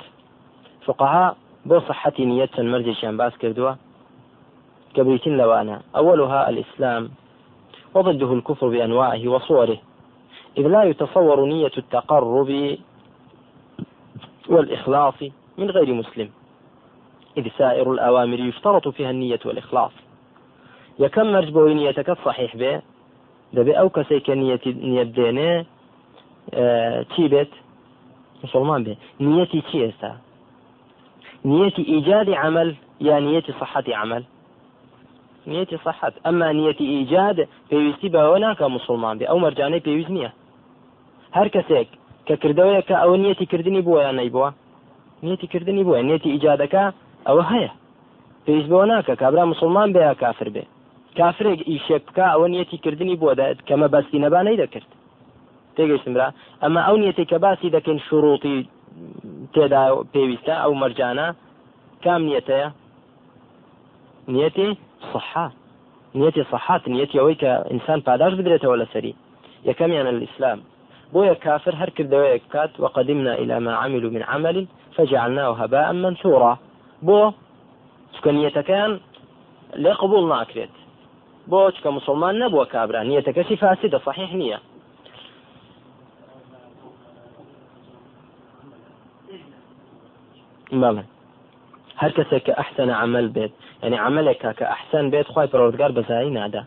فقهاء 0.86 1.38
بو 1.65 1.80
صحة 1.80 2.13
نية 2.20 2.50
مرجشان 2.58 3.17
بأس 3.17 3.38
كردوا 3.38 3.74
كبريتين 4.93 5.38
لوانا 5.38 5.82
أولها 5.96 6.50
الإسلام 6.50 7.10
وضده 7.93 8.34
الكفر 8.34 8.67
بأنواعه 8.70 9.28
وصوره. 9.28 9.78
إذ 10.58 10.67
لا 10.67 10.84
يتصور 10.84 11.46
نية 11.46 11.72
التقرب 11.78 12.78
والإخلاص 14.50 15.13
من 15.58 15.70
غير 15.70 15.93
مسلم. 15.93 16.30
إذ 17.38 17.48
سائر 17.58 17.91
الأوامر 17.91 18.39
يشترط 18.39 18.88
فيها 18.88 19.10
النية 19.10 19.39
والإخلاص. 19.46 19.91
يكم 21.00 21.32
مرج 21.32 21.50
بۆ 21.54 21.62
نیەتەکە 21.78 22.13
صحیح 22.26 22.52
بێ 22.62 22.74
دەبێ 23.56 23.74
ئەو 23.80 23.89
کەسێک 23.96 24.22
کە 24.28 24.34
نیەت 24.89 25.10
دێنێ 25.17 25.54
چی 27.12 27.23
بێت؟ 27.31 27.51
مسلمان 28.43 28.81
بێ. 28.86 28.93
نیەتی 29.27 29.62
چی 29.67 29.77
ئێستا؟ 29.86 30.12
نیەتی 31.45 31.83
ئیجادی 31.91 32.33
عمل 32.33 32.69
یا 33.07 33.15
نیەتی 33.27 33.53
صحەتی 33.60 33.93
عمل؟ 34.01 34.23
نیەتی 35.47 35.77
صحت. 35.86 36.13
ئەمما 36.25 36.49
نیەتی 36.60 36.86
ئیجاد 36.93 37.38
پێویستی 37.69 38.10
بەوە 38.15 38.38
ناکە 38.45 38.65
مسلمان 38.77 39.15
بێ. 39.19 39.25
ئەو 39.29 39.39
مەرجانەی 39.45 39.86
پێویست 39.88 40.12
نییە. 40.15 40.31
هەر 41.38 41.47
کەسێک 41.55 41.89
کە 42.27 42.36
کردەوەیە 42.41 42.81
کە 42.88 42.95
ئەوە 43.01 43.15
نیەتی 43.23 43.45
کردنی 43.51 43.81
بووە 43.86 43.99
یان 44.05 44.15
نەیبووە؟ 44.19 44.49
نیەتی 45.25 45.47
کردنی 45.53 45.83
بووە. 45.88 45.99
نیەتی 46.07 46.33
ئیجادەکە 46.33 46.83
ئەوە 47.27 47.43
هەیە. 47.51 47.71
پێویست 48.45 48.69
بۆ 48.71 48.79
ناکە. 48.91 49.13
کابرا 49.21 49.43
مسلمان 49.53 49.89
بێ 49.93 50.01
یا 50.10 50.13
کافر 50.23 50.49
بێ؟ 50.55 50.63
کافرێک 51.19 51.60
ئیشێک 51.69 52.03
بکە 52.07 52.25
ئەوە 52.33 52.47
نیەتی 52.53 52.77
کردنی 52.83 53.15
بۆ 53.21 53.29
کەمە 53.67 53.88
بەستی 53.93 54.19
نەبانەی 54.25 54.60
دەکرد. 54.63 54.89
تێگەیشتمرا 55.78 56.28
ئەمە 56.63 56.82
ئەو 56.88 56.96
نیەتی 57.04 57.26
کە 57.32 57.38
باسی 57.44 57.74
دەکەین 57.76 58.00
شروعی 58.08 58.58
تێدا 59.54 59.84
پێویستە 60.13 60.56
ئەو 60.63 60.74
مەرجانە. 60.82 61.28
کام 62.04 62.22
نیەتەیە؟ 62.30 62.70
نیەتی 64.34 64.70
صحات 65.12 65.54
نیەتی 66.20 66.44
صحات 66.52 66.84
نیەتی 66.94 67.20
ئەوەی 67.20 67.38
کە 67.42 67.52
ئینسان 67.72 68.00
پاداش 68.08 68.34
بدرێتەوە 68.40 68.76
لەسەری 68.82 69.13
یەکەمیانە 69.70 70.12
الإسلام 70.16 70.60
بۆیە 71.13 71.36
کافر 71.46 71.74
هەر 71.82 71.90
کردەوەیەک 71.98 72.44
کات 72.54 72.72
وقدمنا 72.84 73.34
إلى 73.42 73.56
ما 73.66 73.74
عملوا 73.84 74.12
من 74.16 74.24
عمل 74.32 74.58
فجعلناه 74.96 75.52
هباء 75.62 75.92
منثورا. 76.04 76.54
بۆ 77.08 77.20
چکەنیەتەکەیان 78.16 78.94
لێ 79.84 79.94
قبول 80.02 80.24
ناکرێت. 80.34 80.74
بۆ 81.52 81.62
چکە 81.76 81.90
مسلمان 81.98 82.36
نەبووە 82.44 82.66
کابرا 82.74 83.02
نیەتەکەشی 83.10 83.60
فاسدە 83.62 84.00
صحیح 84.08 84.32
نییە. 84.42 84.60
بەڵێ 90.71 91.03
هەر 92.01 92.12
کەسێک 92.17 92.43
کە 92.47 92.53
ئەحسن 92.60 92.89
عمل 92.89 93.27
بێت 93.36 93.53
یعنی 93.84 93.97
عملێکە 94.06 94.51
کە 94.60 94.65
ئەحسن 94.71 95.06
بێت 95.13 95.27
خوای 95.34 95.47
پەروەردگار 95.54 95.91
بەزایەی 95.97 96.32
نادا 96.38 96.63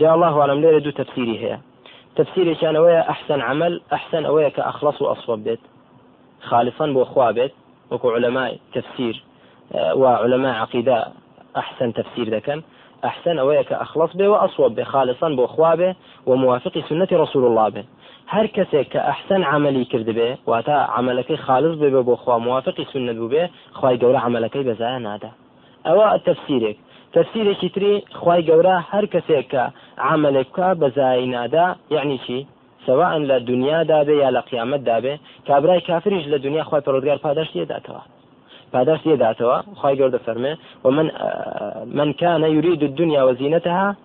جا 0.00 0.12
الله 0.12 0.32
لێرە 0.62 0.80
دوو 0.84 0.98
تفسیری 1.00 1.36
هەیە 1.42 1.58
تفسیرێکیان 2.18 2.74
ئەوەیە 2.78 3.02
ئەحسن 3.10 3.40
عمل 3.48 3.72
ئەحسن 3.92 4.24
ئەوەیە 4.28 4.50
کە 4.56 4.62
ئەخلص 4.68 4.96
و 5.00 5.10
ئەسوە 5.12 5.36
بێت 5.44 5.62
خالصا 6.48 6.86
بۆ 6.94 7.02
خوا 7.12 7.28
بێت 7.36 7.52
وەکو 7.90 8.08
علەمای 8.16 8.52
تفسیر 8.74 9.16
وعلماء 10.00 10.54
عقيدة 10.54 11.06
أحسن 11.56 11.92
تفسير 11.92 12.26
ذكا 12.36 12.62
أحسن 13.04 13.38
أويك 13.38 13.72
أخلص 13.72 14.16
به 14.16 14.28
وأصوب 14.28 14.74
به 14.74 14.84
خالصا 14.84 15.28
بو 15.28 15.46
خوابه 15.46 15.94
وموافق 16.26 16.78
سنة 16.88 17.08
رسول 17.12 17.44
الله 17.44 17.68
به 17.68 17.84
هر 18.26 18.46
کەسێک 18.46 18.86
کە 18.92 19.00
ئەحسن 19.08 19.42
عملی 19.52 19.84
کرد 19.84 20.08
بێ 20.18 20.30
واتە 20.50 20.76
عملەکەی 20.98 21.42
خالص 21.46 21.74
بێ 21.80 21.88
بۆ 22.08 22.14
خوا 22.22 22.38
موافقی 22.38 22.86
سنت 22.92 23.16
بوو 23.20 23.32
بێ 23.32 23.44
خی 23.78 23.94
گەورە 24.02 24.20
عملەکەی 24.26 24.66
بەزایە 24.68 25.00
نادا 25.06 25.30
ئەوە 25.86 26.06
تەفسیرێک 26.26 26.76
تەفسیرێکی 27.14 27.68
تری 27.74 27.94
خی 28.20 28.40
گەورە 28.48 28.76
هەر 28.90 29.04
کەسێک 29.14 29.46
کە 29.52 29.64
عملێک 30.10 30.48
بکە 30.50 30.68
بەزایی 30.82 31.26
نادا 31.36 31.66
یعنی 31.94 32.18
چی؟ 32.24 32.38
سواء 32.86 33.14
لە 33.30 33.36
دنیادا 33.50 33.98
بێ 34.06 34.14
یا 34.24 34.30
لە 34.36 34.42
قیامەت 34.48 34.82
دابێ 34.88 35.14
کابرای 35.48 35.80
کافریش 35.88 36.24
لە 36.32 36.38
دنیا 36.44 36.64
خی 36.68 36.80
پرۆزگار 36.86 37.18
پاداشتی 37.26 37.66
داتەوە 37.72 38.02
پاداش 38.74 39.06
يداتوا 39.06 39.62
خواهي 39.74 39.96
قرد 39.96 40.16
فرمي 40.16 40.56
ومن 40.84 41.10
من 41.98 42.12
كان 42.12 42.42
يريد 42.42 42.82
الدنيا 42.82 43.22
وزينتها 43.22 43.96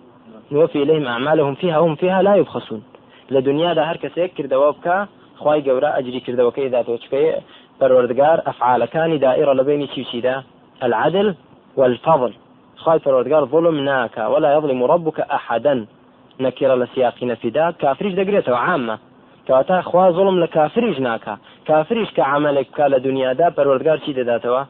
نوفي 0.52 0.82
إليهم 0.82 1.06
أعمالهم 1.06 1.54
فيها 1.54 1.78
هم 1.78 1.94
فيها 1.94 2.22
لا 2.22 2.34
يبخسون 2.34 2.82
كسيك 3.96 4.34
كردوا 4.34 4.70
بكا 4.70 5.08
خواهي 5.36 5.70
قورا 5.70 5.98
أجري 5.98 6.20
كردوا 6.20 6.50
كي 6.50 6.68
ذاتو 6.68 6.96
چكي 6.96 7.34
پروردگار 7.80 8.42
أفعال 8.46 8.84
كان 8.84 9.18
دائرة 9.18 9.52
لبيني 9.52 9.86
چي 9.86 10.20
ده 10.20 10.42
العدل 10.82 11.34
والفضل. 11.76 12.32
خواهي 12.76 12.98
پروردگار 12.98 13.44
ظلم 13.44 13.80
ناكا 13.84 14.26
ولا 14.26 14.54
يظلم 14.54 14.84
ربك 14.84 15.20
أحدا. 15.20 15.86
نكر 16.40 16.74
لسياق 16.74 17.22
نفدا 17.22 17.70
كافريش 17.70 18.14
دقريته 18.14 18.56
عامة 18.56 18.98
کەواتە 19.50 19.80
خوا 19.88 20.12
زڵم 20.16 20.36
لە 20.42 20.48
کافریش 20.56 20.96
ناکە. 20.98 21.34
کافریش 21.68 22.08
کە 22.16 22.22
عملێک 22.32 22.68
بکە 22.70 22.86
لە 22.92 22.98
دنیادا 23.06 23.46
پەروەردگار 23.56 23.98
چی 24.04 24.14
دەداتەوە؟ 24.18 24.62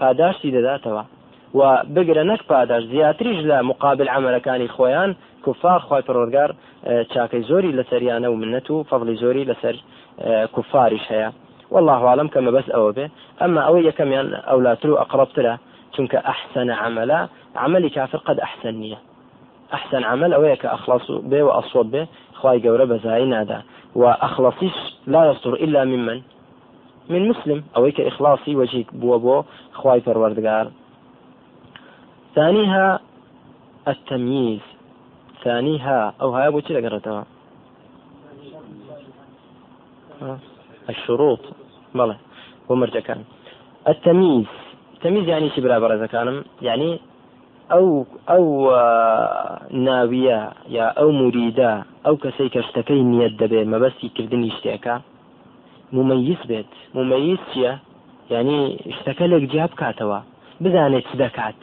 پاداشتی 0.00 0.54
دەداتەوە؟ 0.56 1.04
و 1.54 1.60
بگرە 1.94 2.24
نەک 2.30 2.42
پاداش 2.50 2.84
زیاتریش 2.92 3.38
لە 3.50 3.56
مقابل 3.70 4.08
عملەکانی 4.16 4.72
خۆیان 4.76 5.10
کوفار 5.44 5.80
خی 5.86 6.02
پەرۆرگار 6.06 6.50
چاکەی 7.12 7.42
زۆری 7.50 7.76
لە 7.78 7.84
سەریانە 7.90 8.28
و 8.30 8.40
منەت 8.42 8.70
و 8.70 8.84
فەڵی 8.90 9.16
زۆری 9.22 9.48
لەسەر 9.50 9.76
کوفاریش 10.54 11.04
هەیە. 11.12 11.30
والله 11.72 12.00
عالم 12.10 12.28
کەمە 12.34 12.50
بەس 12.56 12.68
ئەوە 12.74 12.90
بێ. 12.96 13.06
ئەمما 13.40 13.60
ئەوەی 13.66 13.86
یەکەمیان 13.90 14.28
ئەولاتر 14.48 14.90
و 14.90 15.00
ئەقربترە 15.00 15.54
چونکە 15.94 16.18
ئەحسن 16.28 16.68
عملە 16.82 17.20
عملی 17.64 17.90
کافر 17.96 18.20
قد 18.28 18.38
ئەحسن 18.44 18.74
نییە. 18.82 18.98
ئەحسن 19.72 20.02
عمل 20.10 20.30
ئەوەیە 20.34 20.56
کە 20.62 20.68
ئەخلاص 20.74 21.06
بێ 21.30 21.40
و 21.46 21.50
ئەسوب 21.56 21.86
بێ 21.92 22.02
خی 22.40 22.58
گەورە 22.64 22.86
بەزایی 22.90 23.26
نادا. 23.34 23.60
لا 25.06 25.22
يصدر 25.30 25.54
إلا 25.54 25.84
ممن. 25.84 26.20
من 27.10 27.28
مسلم 27.28 27.64
أويك 27.76 28.00
إخلاصي 28.00 28.56
وجهك 28.56 28.94
بو 28.94 29.18
بو 29.18 29.42
خواي 29.72 30.00
پروردگار 30.00 30.70
ثانيها 32.34 33.00
التمييز. 33.88 34.60
ثانی 35.44 35.76
ها 35.78 36.00
ئەو 36.20 36.30
هاە 36.36 36.50
بۆچی 36.54 36.72
دەگەڕێتەوە؟ 36.76 37.22
الشروط. 40.90 41.42
بەڵێ 41.98 42.16
بۆ 42.66 42.74
مرجەکان. 42.80 43.20
التەمیز. 43.90 44.50
تەمیز 45.02 45.26
یعنی 45.32 45.48
چی 45.54 45.60
برا 45.64 45.76
بەڕێزەکانم؟ 45.82 46.38
یعنی 46.68 46.90
ئەو 47.72 47.86
ئەو 48.30 48.46
ناویە 49.86 50.40
یا 50.76 50.86
ئەو 50.98 51.10
موریدا 51.20 51.72
ئەو 52.04 52.16
کەسەی 52.24 52.52
کە 52.54 52.60
شتەکەی 52.68 53.02
نیەت 53.12 53.34
دەبێت 53.42 53.66
مەبەستی 53.74 54.08
کردنی 54.16 54.50
شتێکە 54.56 54.96
ممەیز 55.96 56.40
بێت. 56.50 56.70
ممەیز 56.96 57.40
چییە؟ 57.50 57.72
یعنی 58.32 58.58
شتەکە 58.96 59.24
لەک 59.32 59.44
جیاب 59.52 59.70
بکاتەوە 59.74 60.18
بزانێت 60.62 61.04
چ 61.08 61.12
دەکات. 61.22 61.60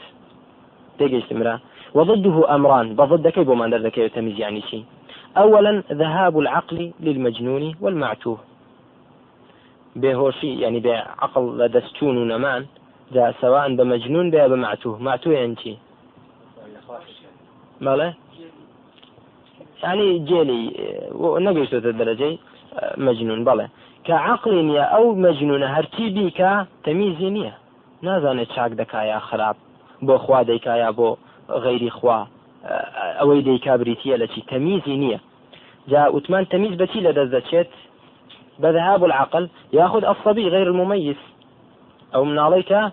تێگەشتمرا 0.97 1.55
وضده 1.97 2.55
أمران 2.55 2.87
بضد 2.99 3.21
دەکەی 3.27 3.47
بۆمان 3.49 3.69
دەردەکەوێت 3.73 4.13
تەمیزیانی 4.17 4.63
چی 4.69 4.79
أولا 5.37 5.83
ذهاب 6.01 6.37
العقل 6.37 6.91
للمجنون 6.99 7.75
والمعتوه. 7.81 8.37
بهوشي 9.95 10.51
يعني 10.63 10.79
بعقل 10.79 11.45
لدستون 11.59 12.17
ونمان 12.17 12.65
جاء 13.13 13.31
سواء 13.41 13.75
بمجنون 13.75 14.31
بها 14.31 14.47
بمعتوه. 14.47 14.97
معتوه 15.03 15.33
يعني 15.33 15.55
شي 15.63 15.77
ماله؟ 17.81 18.13
يعني 19.83 20.19
جيلي 20.19 20.61
نقيش 21.45 21.73
الدرجة 21.73 22.37
مجنون. 22.97 23.43
بلى 23.43 23.67
كعقل 24.03 24.55
يا 24.69 24.83
أو 24.83 25.15
مجنون 25.15 25.63
هرتي 25.63 26.09
بيك 26.09 26.39
تميزي 26.83 27.29
نية. 27.29 27.53
نازانێت 28.03 28.49
چاک 28.55 28.71
دەکایە 28.81 29.19
خراپ 29.29 29.57
بۆ 30.07 30.15
خوا 30.23 30.43
دەیکایە 30.43 30.89
بۆ 30.97 31.09
غەیری 31.49 31.89
خوا 31.97 32.19
ئەوەی 33.19 33.41
دەیکا 33.47 33.73
بریتە 33.81 34.15
لە 34.21 34.27
چی 34.33 34.41
تەمیزی 34.51 34.95
نییە 35.03 35.19
جا 35.91 36.01
وتمان 36.15 36.43
تەمیز 36.53 36.73
بەچی 36.81 37.01
لە 37.07 37.11
دەست 37.17 37.31
دەچێت 37.35 37.71
بذهاب 38.59 39.03
العقل 39.03 39.49
ياخذ 39.73 40.03
الصبي 40.05 40.49
غير 40.49 40.67
المميز. 40.67 41.15
أو 42.15 42.23
من 42.23 42.39
عليك 42.39 42.91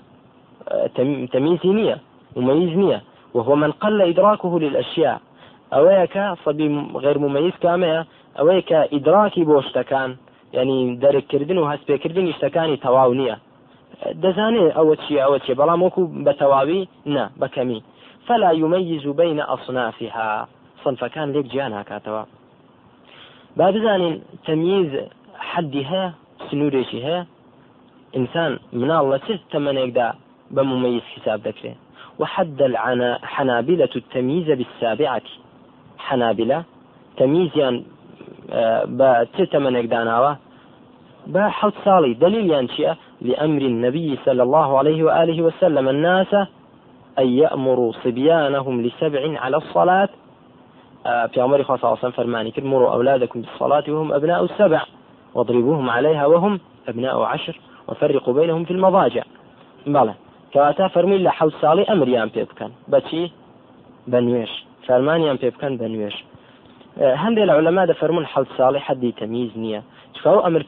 تمييز 1.32 1.66
نية 1.66 1.98
مميز 2.36 2.76
نية. 2.76 3.02
وهو 3.34 3.56
من 3.56 3.72
قل 3.72 4.02
إدراكه 4.02 4.60
للأشياء. 4.60 5.20
أويك 5.72 6.18
صبي 6.44 6.66
غير 6.94 7.18
مميز 7.18 7.52
كامية 7.62 8.06
أويك 8.38 8.72
إدراكي 8.72 9.44
بوشتكان. 9.44 10.16
يعني 10.52 10.96
درك 10.96 11.26
كردن 11.26 11.58
وهس 11.58 11.78
بكردن 11.88 12.26
يشتكاني 12.26 12.76
تواو 12.76 13.12
نية. 13.12 13.38
دەزانێ 14.22 14.64
ئەوە 14.76 14.94
چی 15.02 15.14
ئەوە 15.22 15.38
چێ 15.44 15.54
بەڵام 15.60 15.80
وەکو 15.82 16.02
بە 16.26 16.32
تەواوی 16.40 16.88
نا 17.06 17.24
بەکەمی 17.40 17.80
فلا 18.26 18.50
يميز 18.50 19.06
بين 19.06 19.40
أصنافها. 19.40 20.48
صنفەکان 20.84 21.28
لێک 21.34 21.46
جیان 21.52 21.72
هاکاتەوە 21.78 22.22
با 23.56 23.66
بزانین 23.74 24.14
تەمیز 24.46 24.90
حدی 25.50 25.82
هەیە 25.90 26.06
سنوورێکی 26.46 27.00
هەیە 27.06 27.22
ئینسان 28.16 28.52
مناڵ 28.80 29.04
لە 29.12 29.18
چ 29.24 29.28
تەمەنێکدا 29.52 30.08
بە 30.54 30.62
حساب 31.12 31.40
دەکرێت 31.48 31.78
وحد 32.20 32.62
الحنابلة 32.62 33.92
التمييز 34.00 34.48
بالسابعة. 34.58 35.26
حنابلة 36.06 36.58
تمييزيان 37.16 37.74
بە 38.98 39.10
چ 39.34 39.38
تەمەنێک 39.52 39.86
داناوە 39.94 40.32
بە 41.34 41.42
حوت 41.58 41.76
ساڵی 41.84 42.12
دلیلیان 42.24 42.66
چییە 42.72 42.92
لأمر 43.28 43.62
النبي 43.72 44.18
صلى 44.24 44.42
الله 44.46 44.78
عليه 44.78 45.00
وآله 45.04 45.38
وسلم. 45.46 45.86
الناس 45.88 46.32
أن 47.18 47.28
يأمروا 47.28 47.92
صبيانهم 47.92 48.82
لسبع 48.82 49.40
على 49.40 49.56
الصلاة. 49.56 50.08
في 51.04 51.40
عمر 51.40 51.60
الله 51.60 51.78
عليه 51.82 51.92
وسلم 51.92 52.10
فرماني 52.10 52.52
مروا 52.58 52.92
أولادكم 52.92 53.40
بالصلاة 53.40 53.84
وهم 53.88 54.12
أبناء 54.12 54.44
السبع 54.44 54.82
واضربوهم 55.34 55.90
عليها 55.90 56.26
وهم 56.26 56.60
أبناء 56.88 57.22
عشر 57.22 57.60
وفرقوا 57.88 58.34
بينهم 58.34 58.64
في 58.64 58.70
المضاجع. 58.70 59.22
بلى. 59.86 60.14
كواتا 60.54 60.88
فرمي 60.88 61.24
لە 61.24 61.28
حوت 61.28 61.52
ساڵی 61.52 61.84
ئەمریان 61.90 62.28
پێ 62.34 62.42
بکەن 62.50 62.70
بەچی 62.92 63.30
بە 64.10 64.18
نوێش 64.26 64.52
فەرمانیان 64.86 65.36
پێ 65.42 65.48
بکەن 65.54 65.72
بە 65.80 65.86
نوێش 65.94 66.16
هەندێک 67.22 67.44
لە 67.48 67.52
عولەما 67.56 67.84
دەفەرمون 67.90 68.24
حوت 68.32 68.48
ساڵی 68.58 68.80
حەدی 68.86 69.12
تەمیز 69.20 69.52
نییە 69.62 69.80
چکاو 70.14 70.44
ئەمر 70.44 70.62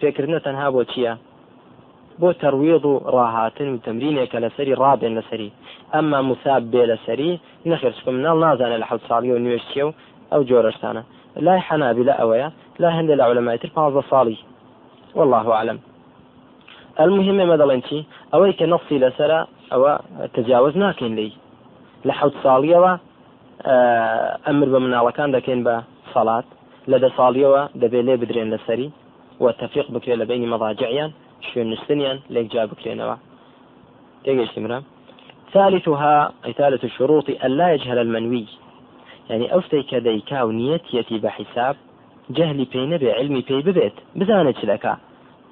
بۆ 2.20 2.28
تەرویض 2.42 2.84
و 2.90 2.94
ڕاهاتن 3.14 3.68
و 3.72 3.82
تەمرینێکە 3.86 4.38
لەسەری 4.44 4.78
ڕابێن 4.82 5.12
لەسەری 5.18 5.50
ئەمما 5.94 6.20
مساب 6.30 6.62
بێ 6.72 6.82
لەسەری 6.92 7.32
نەخێر 7.70 7.92
چکە 7.96 8.10
مناڵ 8.16 8.36
نازانێت 8.44 8.80
لە 8.82 8.86
حوت 8.90 9.02
ساڵی 9.08 9.30
و 9.32 9.42
نوێش 9.44 9.64
چیە 9.70 9.84
و 9.88 9.92
ئەو 10.32 10.42
جۆرەشتانە 10.48 11.02
لای 11.46 11.60
حەنابی 11.68 12.04
لە 12.08 12.14
ئەوەیە 12.20 12.48
لا 12.82 12.90
هەندێ 12.96 13.14
لە 13.18 13.22
عولەمایتر 13.28 13.70
پازە 13.76 14.02
ساڵی 14.12 14.38
والله 15.18 15.46
أعلم. 15.58 15.78
المهم 17.04 17.38
ما 17.48 17.56
دڵێن 17.56 17.82
چی 17.88 18.06
ئەوەی 18.32 18.52
کە 18.58 18.66
نەفسی 18.72 18.98
لەسرە 19.04 19.40
ئەوە 19.72 19.92
تجاوز 20.34 20.74
ناکەین 20.76 21.14
لی 21.18 21.32
لە 22.06 22.12
حوت 22.18 22.34
ساڵیەوە 22.44 22.92
ئەمر 24.46 24.68
بە 24.72 24.78
مناڵەکان 24.84 25.28
دەکەین 25.36 25.60
بە 25.66 25.76
سەڵات 26.12 26.46
لە 26.90 26.96
دە 27.02 27.08
ساڵیەوە 27.18 27.62
دەبێت 27.82 28.04
لێ 28.08 28.14
بدرێن 28.22 28.48
لەسەری 28.54 28.88
وتەفیق 29.44 29.86
بکرێت 29.94 30.18
لە 30.22 30.26
بینی 30.30 30.46
مەضاجعیان 30.52 31.10
شوێن 31.56 31.70
نستنیان 31.74 32.18
لێک 32.34 32.46
جا 32.54 32.62
بکرێنەوە 32.70 33.16
تێگەشتی 34.24 34.60
مرام 34.64 34.84
ثالثها 35.54 36.16
أي 36.46 36.52
ثالث 36.52 36.84
الشروط 36.84 37.28
ألا 37.44 37.72
يجهل 37.74 37.98
المنوي. 37.98 38.44
يعني 39.30 39.46
أفتي 39.58 39.82
كديكا 39.82 40.42
ونيتيتي 40.42 41.18
بحساب 41.18 41.76
جهلي 42.30 42.64
بين 42.72 42.96
بعلمي 42.96 43.40
بي 43.48 43.62
ببيت 43.66 43.96
بزانت 44.16 44.64
لك 44.64 44.84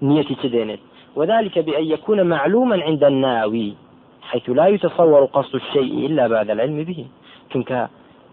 نيتي 0.02 0.34
تدينت. 0.34 0.80
وذلك 1.16 1.58
بأن 1.58 1.84
يكون 1.84 2.18
معلوما 2.26 2.82
عند 2.82 3.04
الناوي 3.04 3.74
حيث 4.28 4.50
لا 4.50 4.66
يتصور 4.66 5.24
قصد 5.24 5.54
الشيء 5.54 6.06
إلا 6.06 6.24
بعد 6.28 6.50
العلم 6.50 6.78
به. 6.88 7.00
كنك 7.52 7.88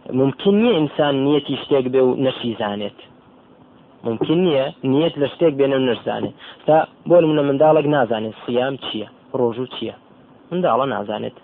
ممكن 0.09 0.65
إنسان 0.81 1.13
نيتي 1.25 1.53
يشتاق 1.53 1.85
به 1.93 2.15
نفسي 2.27 2.55
زانت. 2.59 2.99
ممکن 4.05 4.39
نییە 4.45 4.65
نیەت 4.91 5.15
لە 5.21 5.27
شتێک 5.33 5.53
بێنە 5.59 5.77
نرزانێت 5.87 6.35
تا 6.67 6.75
بۆ 7.09 7.17
منە 7.29 7.43
منداڵک 7.49 7.85
نازانێت 7.95 8.35
سیام 8.45 8.75
چییە 8.85 9.07
ڕۆژوو 9.39 9.71
چییە؟ 9.75 9.95
منداڵە 10.51 10.85
نازانێت. 10.93 11.37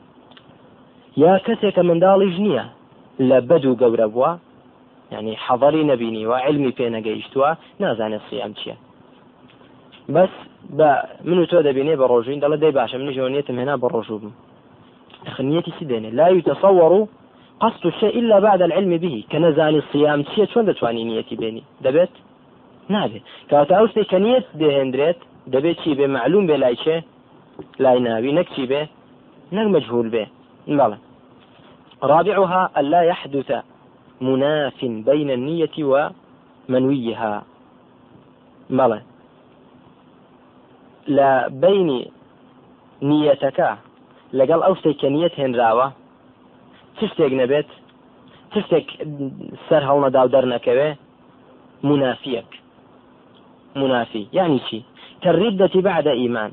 یا 1.23 1.33
کەسێکە 1.45 1.81
منداڵیش 1.89 2.35
نییە 2.45 2.65
لە 3.29 3.37
بەد 3.49 3.63
و 3.65 3.77
گەورە 3.81 4.07
بووە 4.13 4.31
ینی 5.13 5.35
حەڵی 5.45 5.83
نەبینی 5.91 6.23
و 6.29 6.33
علمی 6.45 6.71
پێ 6.77 6.87
نەگەیشتووە 6.95 7.49
نازانێت 7.83 8.23
سیام 8.29 8.53
چییە. 8.59 8.75
بەس 10.15 10.33
بە 10.77 10.89
من 11.27 11.37
و 11.39 11.45
تۆ 11.51 11.57
دەبینێ 11.67 11.93
بە 11.99 12.05
ڕۆژین 12.11 12.39
دەڵە 12.43 12.57
دەی 12.63 12.73
باشە 12.79 12.95
من 13.01 13.09
ژۆنیتم 13.17 13.55
هێنا 13.59 13.75
بە 13.81 13.87
ڕۆژوو 13.95 14.21
بم. 14.21 14.33
خنيتي 15.35 15.71
سيديني 15.79 16.09
لا 16.11 16.27
يتصور 16.27 17.07
قصد 17.59 17.85
الشيء 17.85 18.19
إلا 18.19 18.39
بعد 18.39 18.61
العلم 18.61 18.97
به 18.97 19.23
كنزاني 19.31 19.77
الصيام 19.77 20.23
شيء 20.35 20.45
شون 20.45 20.65
دتواني 20.65 21.03
نيتي 21.03 21.35
بيني 21.35 21.63
دبت 21.81 22.09
نابێت 22.93 23.23
کاتە 23.49 23.73
ئەو 23.77 23.87
شتێک 23.91 24.07
کە 24.11 24.19
نیەت 24.25 24.45
دەهێنرێت 24.61 25.19
دەبێت 25.53 25.77
چی 25.83 25.91
بێ؟ 25.97 26.07
معلوم 26.17 26.43
بێ 26.49 26.57
لای 26.63 26.75
چێ؟ 26.83 26.97
لای 27.83 27.99
ناوی 28.07 28.31
نەک 28.37 28.47
چی 28.55 28.65
بێ؟ 28.71 28.81
نەک 29.55 29.67
مجهول 29.75 30.07
بێ. 30.13 30.25
بەڵێ. 30.79 30.97
رابعها 32.11 32.63
ألا 32.79 33.01
يحدث 33.11 33.49
مناف 34.21 34.79
بين 35.09 35.29
النية 35.37 35.75
ومنويها 35.91 37.33
بەڵێ. 38.77 38.99
لە 41.17 41.29
بینی 41.63 42.01
نیەتەکە 43.09 43.71
لەگەڵ 44.39 44.59
ئەو 44.65 44.73
شتێک 44.79 44.97
کە 45.01 45.09
نیەت 45.15 45.33
هێنراوە 45.41 45.87
چ 46.97 46.99
شتێک 47.11 47.33
نەبێت؟ 47.41 47.69
چ 48.51 48.53
شتێک 48.65 48.87
سەر 49.67 49.81
هەڵنەدا 49.89 50.21
و 50.23 50.31
دەرنەکەوێ؟ 50.35 50.89
منافیەک. 51.89 52.49
منافي. 53.75 54.27
يعني 54.33 54.59
شي؟ 54.59 54.81
كالردة 55.21 55.81
بعد 55.81 56.07
إيمان. 56.07 56.51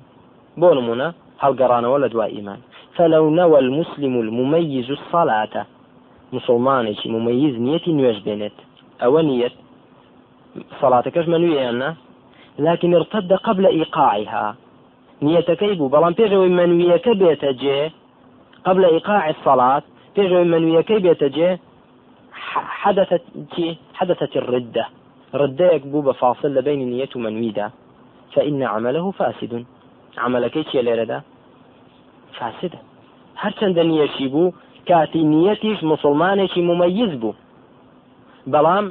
بونمنا 0.57 1.15
هل 1.39 1.63
قرانا 1.63 1.89
ولا 1.89 2.07
دواء 2.07 2.37
إيمان. 2.37 2.59
فلو 2.97 3.31
نوى 3.31 3.59
المسلم 3.59 4.21
المميز 4.21 4.91
الصلاة. 4.91 5.67
مسلمان 6.33 6.95
مميز 7.07 7.55
نيتي 7.59 7.93
نيوش 7.93 8.19
بينت 8.19 8.53
أو 9.03 9.21
نية 9.21 9.53
صلاتك 10.81 11.29
منوية 11.29 11.71
أنا؟ 11.71 11.97
لكن 12.59 12.95
ارتد 12.95 13.33
قبل 13.33 13.67
إيقاعها. 13.67 14.57
نية 15.23 15.41
كيبو 15.41 15.89
بلان 15.89 16.13
بيجو 16.13 16.47
كبيت 16.97 17.45
جي. 17.45 17.91
قبل 18.65 18.85
إيقاع 18.85 19.31
الصلاة. 19.31 19.83
بيجو 20.17 20.45
منوية 20.45 20.81
كبيت 20.81 21.25
جي. 21.25 21.59
حدثت 22.83 23.23
حدثت 23.95 24.37
الردة. 24.37 24.87
ردەیەک 25.43 25.83
بوو 25.91 26.07
بە 26.07 26.15
فاصل 26.23 26.51
لە 26.57 26.63
بینی 26.67 26.87
نیەت 26.93 27.13
و 27.17 27.19
منویدا. 27.25 27.69
فإن 28.35 28.63
عمله 28.63 29.11
فاسد. 29.11 29.53
عملەکەی 30.25 30.65
چیە 30.71 30.83
لێرەدا؟ 30.87 31.19
فاسدە. 32.39 32.79
هەرچەندە 33.43 33.83
نیەشی 33.91 34.29
بوو 34.33 34.55
کاتی 34.89 35.23
نیەتیش 35.35 35.79
مسلمانێکی 35.93 36.63
مميز 36.71 37.13
بوو. 37.21 37.35
بەڵام 38.53 38.87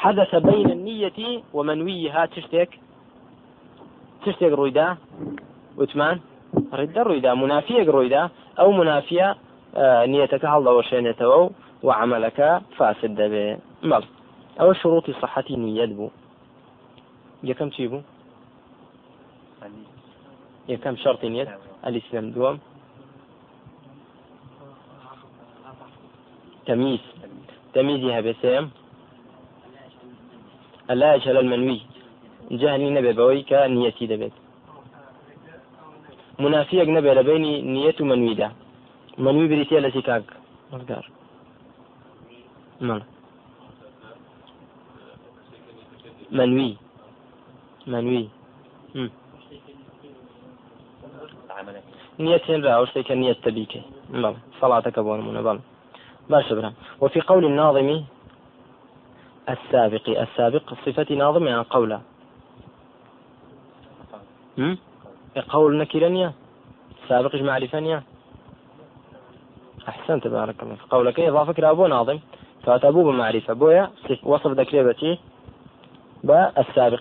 حدث 0.00 0.34
بين 0.34 0.68
النية 0.76 1.18
ومنويها 1.56 2.26
تشتك 2.26 2.70
تشتك 4.24 4.52
رويدا 4.60 4.88
وتمان 5.78 6.16
ڕێدە 6.78 7.02
ڕوویدا؟ 7.08 7.32
منافیەک 7.42 7.88
ڕوویدا. 7.94 8.22
ئەو 8.58 8.70
منافە 8.80 9.28
نیەتەکە 10.12 10.48
هەڵدەوەشێنێتەوە 10.54 11.40
و 11.86 11.88
عملەکە 12.00 12.50
فاسد 12.78 13.12
دەبێ. 13.20 13.46
مەڵ 13.90 14.02
ئەوە 14.58 14.74
شروطی 14.80 15.12
صحەتی 15.22 15.56
نیەت 15.64 15.90
بوو 15.98 16.10
یەکەم 17.50 17.68
چی 17.74 17.86
بوو 17.90 18.02
یەکەم 20.72 20.94
شرطی 21.02 21.28
نیەت 21.34 21.50
ئەلیسلم 21.84 22.26
دووەم 22.34 22.56
تەمیز 26.66 27.04
تەمیزی 27.74 28.10
هەبێ 28.18 28.34
سێم 28.42 28.66
لا 31.00 31.14
يجهل 31.14 31.36
المنوي. 31.36 31.80
جهل 32.50 32.92
نبي 32.96 33.12
بوي 33.12 33.42
كنيتي 33.42 34.06
دبيت. 34.06 34.32
منافيك 36.38 36.88
نبي 36.88 37.10
لبيني 37.14 37.62
نية 37.62 37.98
منوي 38.00 38.34
ده 38.34 38.52
منوي 39.18 39.48
بريتي 39.48 39.78
التي 39.78 40.02
كاك 40.02 40.24
مقدار 40.72 41.10
مال 42.80 43.02
منوي 46.30 46.76
منوي 47.86 48.28
نية 52.18 52.42
را 52.48 52.84
شيء 52.84 53.14
نية 53.14 53.32
تبيك. 53.32 53.82
بل 54.10 54.34
صلاتك 54.60 54.98
بون 54.98 55.42
بل 55.42 55.60
باش 56.30 56.52
برام 56.52 56.74
وفي 57.00 57.20
قول 57.20 57.44
الناظم 57.44 58.04
السابق 59.48 60.08
السابق 60.08 60.74
صفة 60.86 61.14
ناظم 61.14 61.46
يعني 61.46 61.64
قوله 61.70 62.00
قول 65.48 65.78
نكرنيا 65.78 66.32
سابق 67.08 67.34
معرفة 67.34 68.02
أحسنت 69.88 70.26
بارك 70.26 70.62
الله 70.62 70.76
قولك 70.90 71.20
إضافة 71.20 71.54
إلى 71.58 71.70
أبو 71.70 71.86
ناظم. 71.86 72.18
فأتى 72.62 72.88
أبو 72.88 73.04
بمعرفة. 73.04 73.52
بويا 73.54 73.90
وصف 74.22 74.46
ذكريبتي 74.46 75.18
بالسابق 76.24 77.00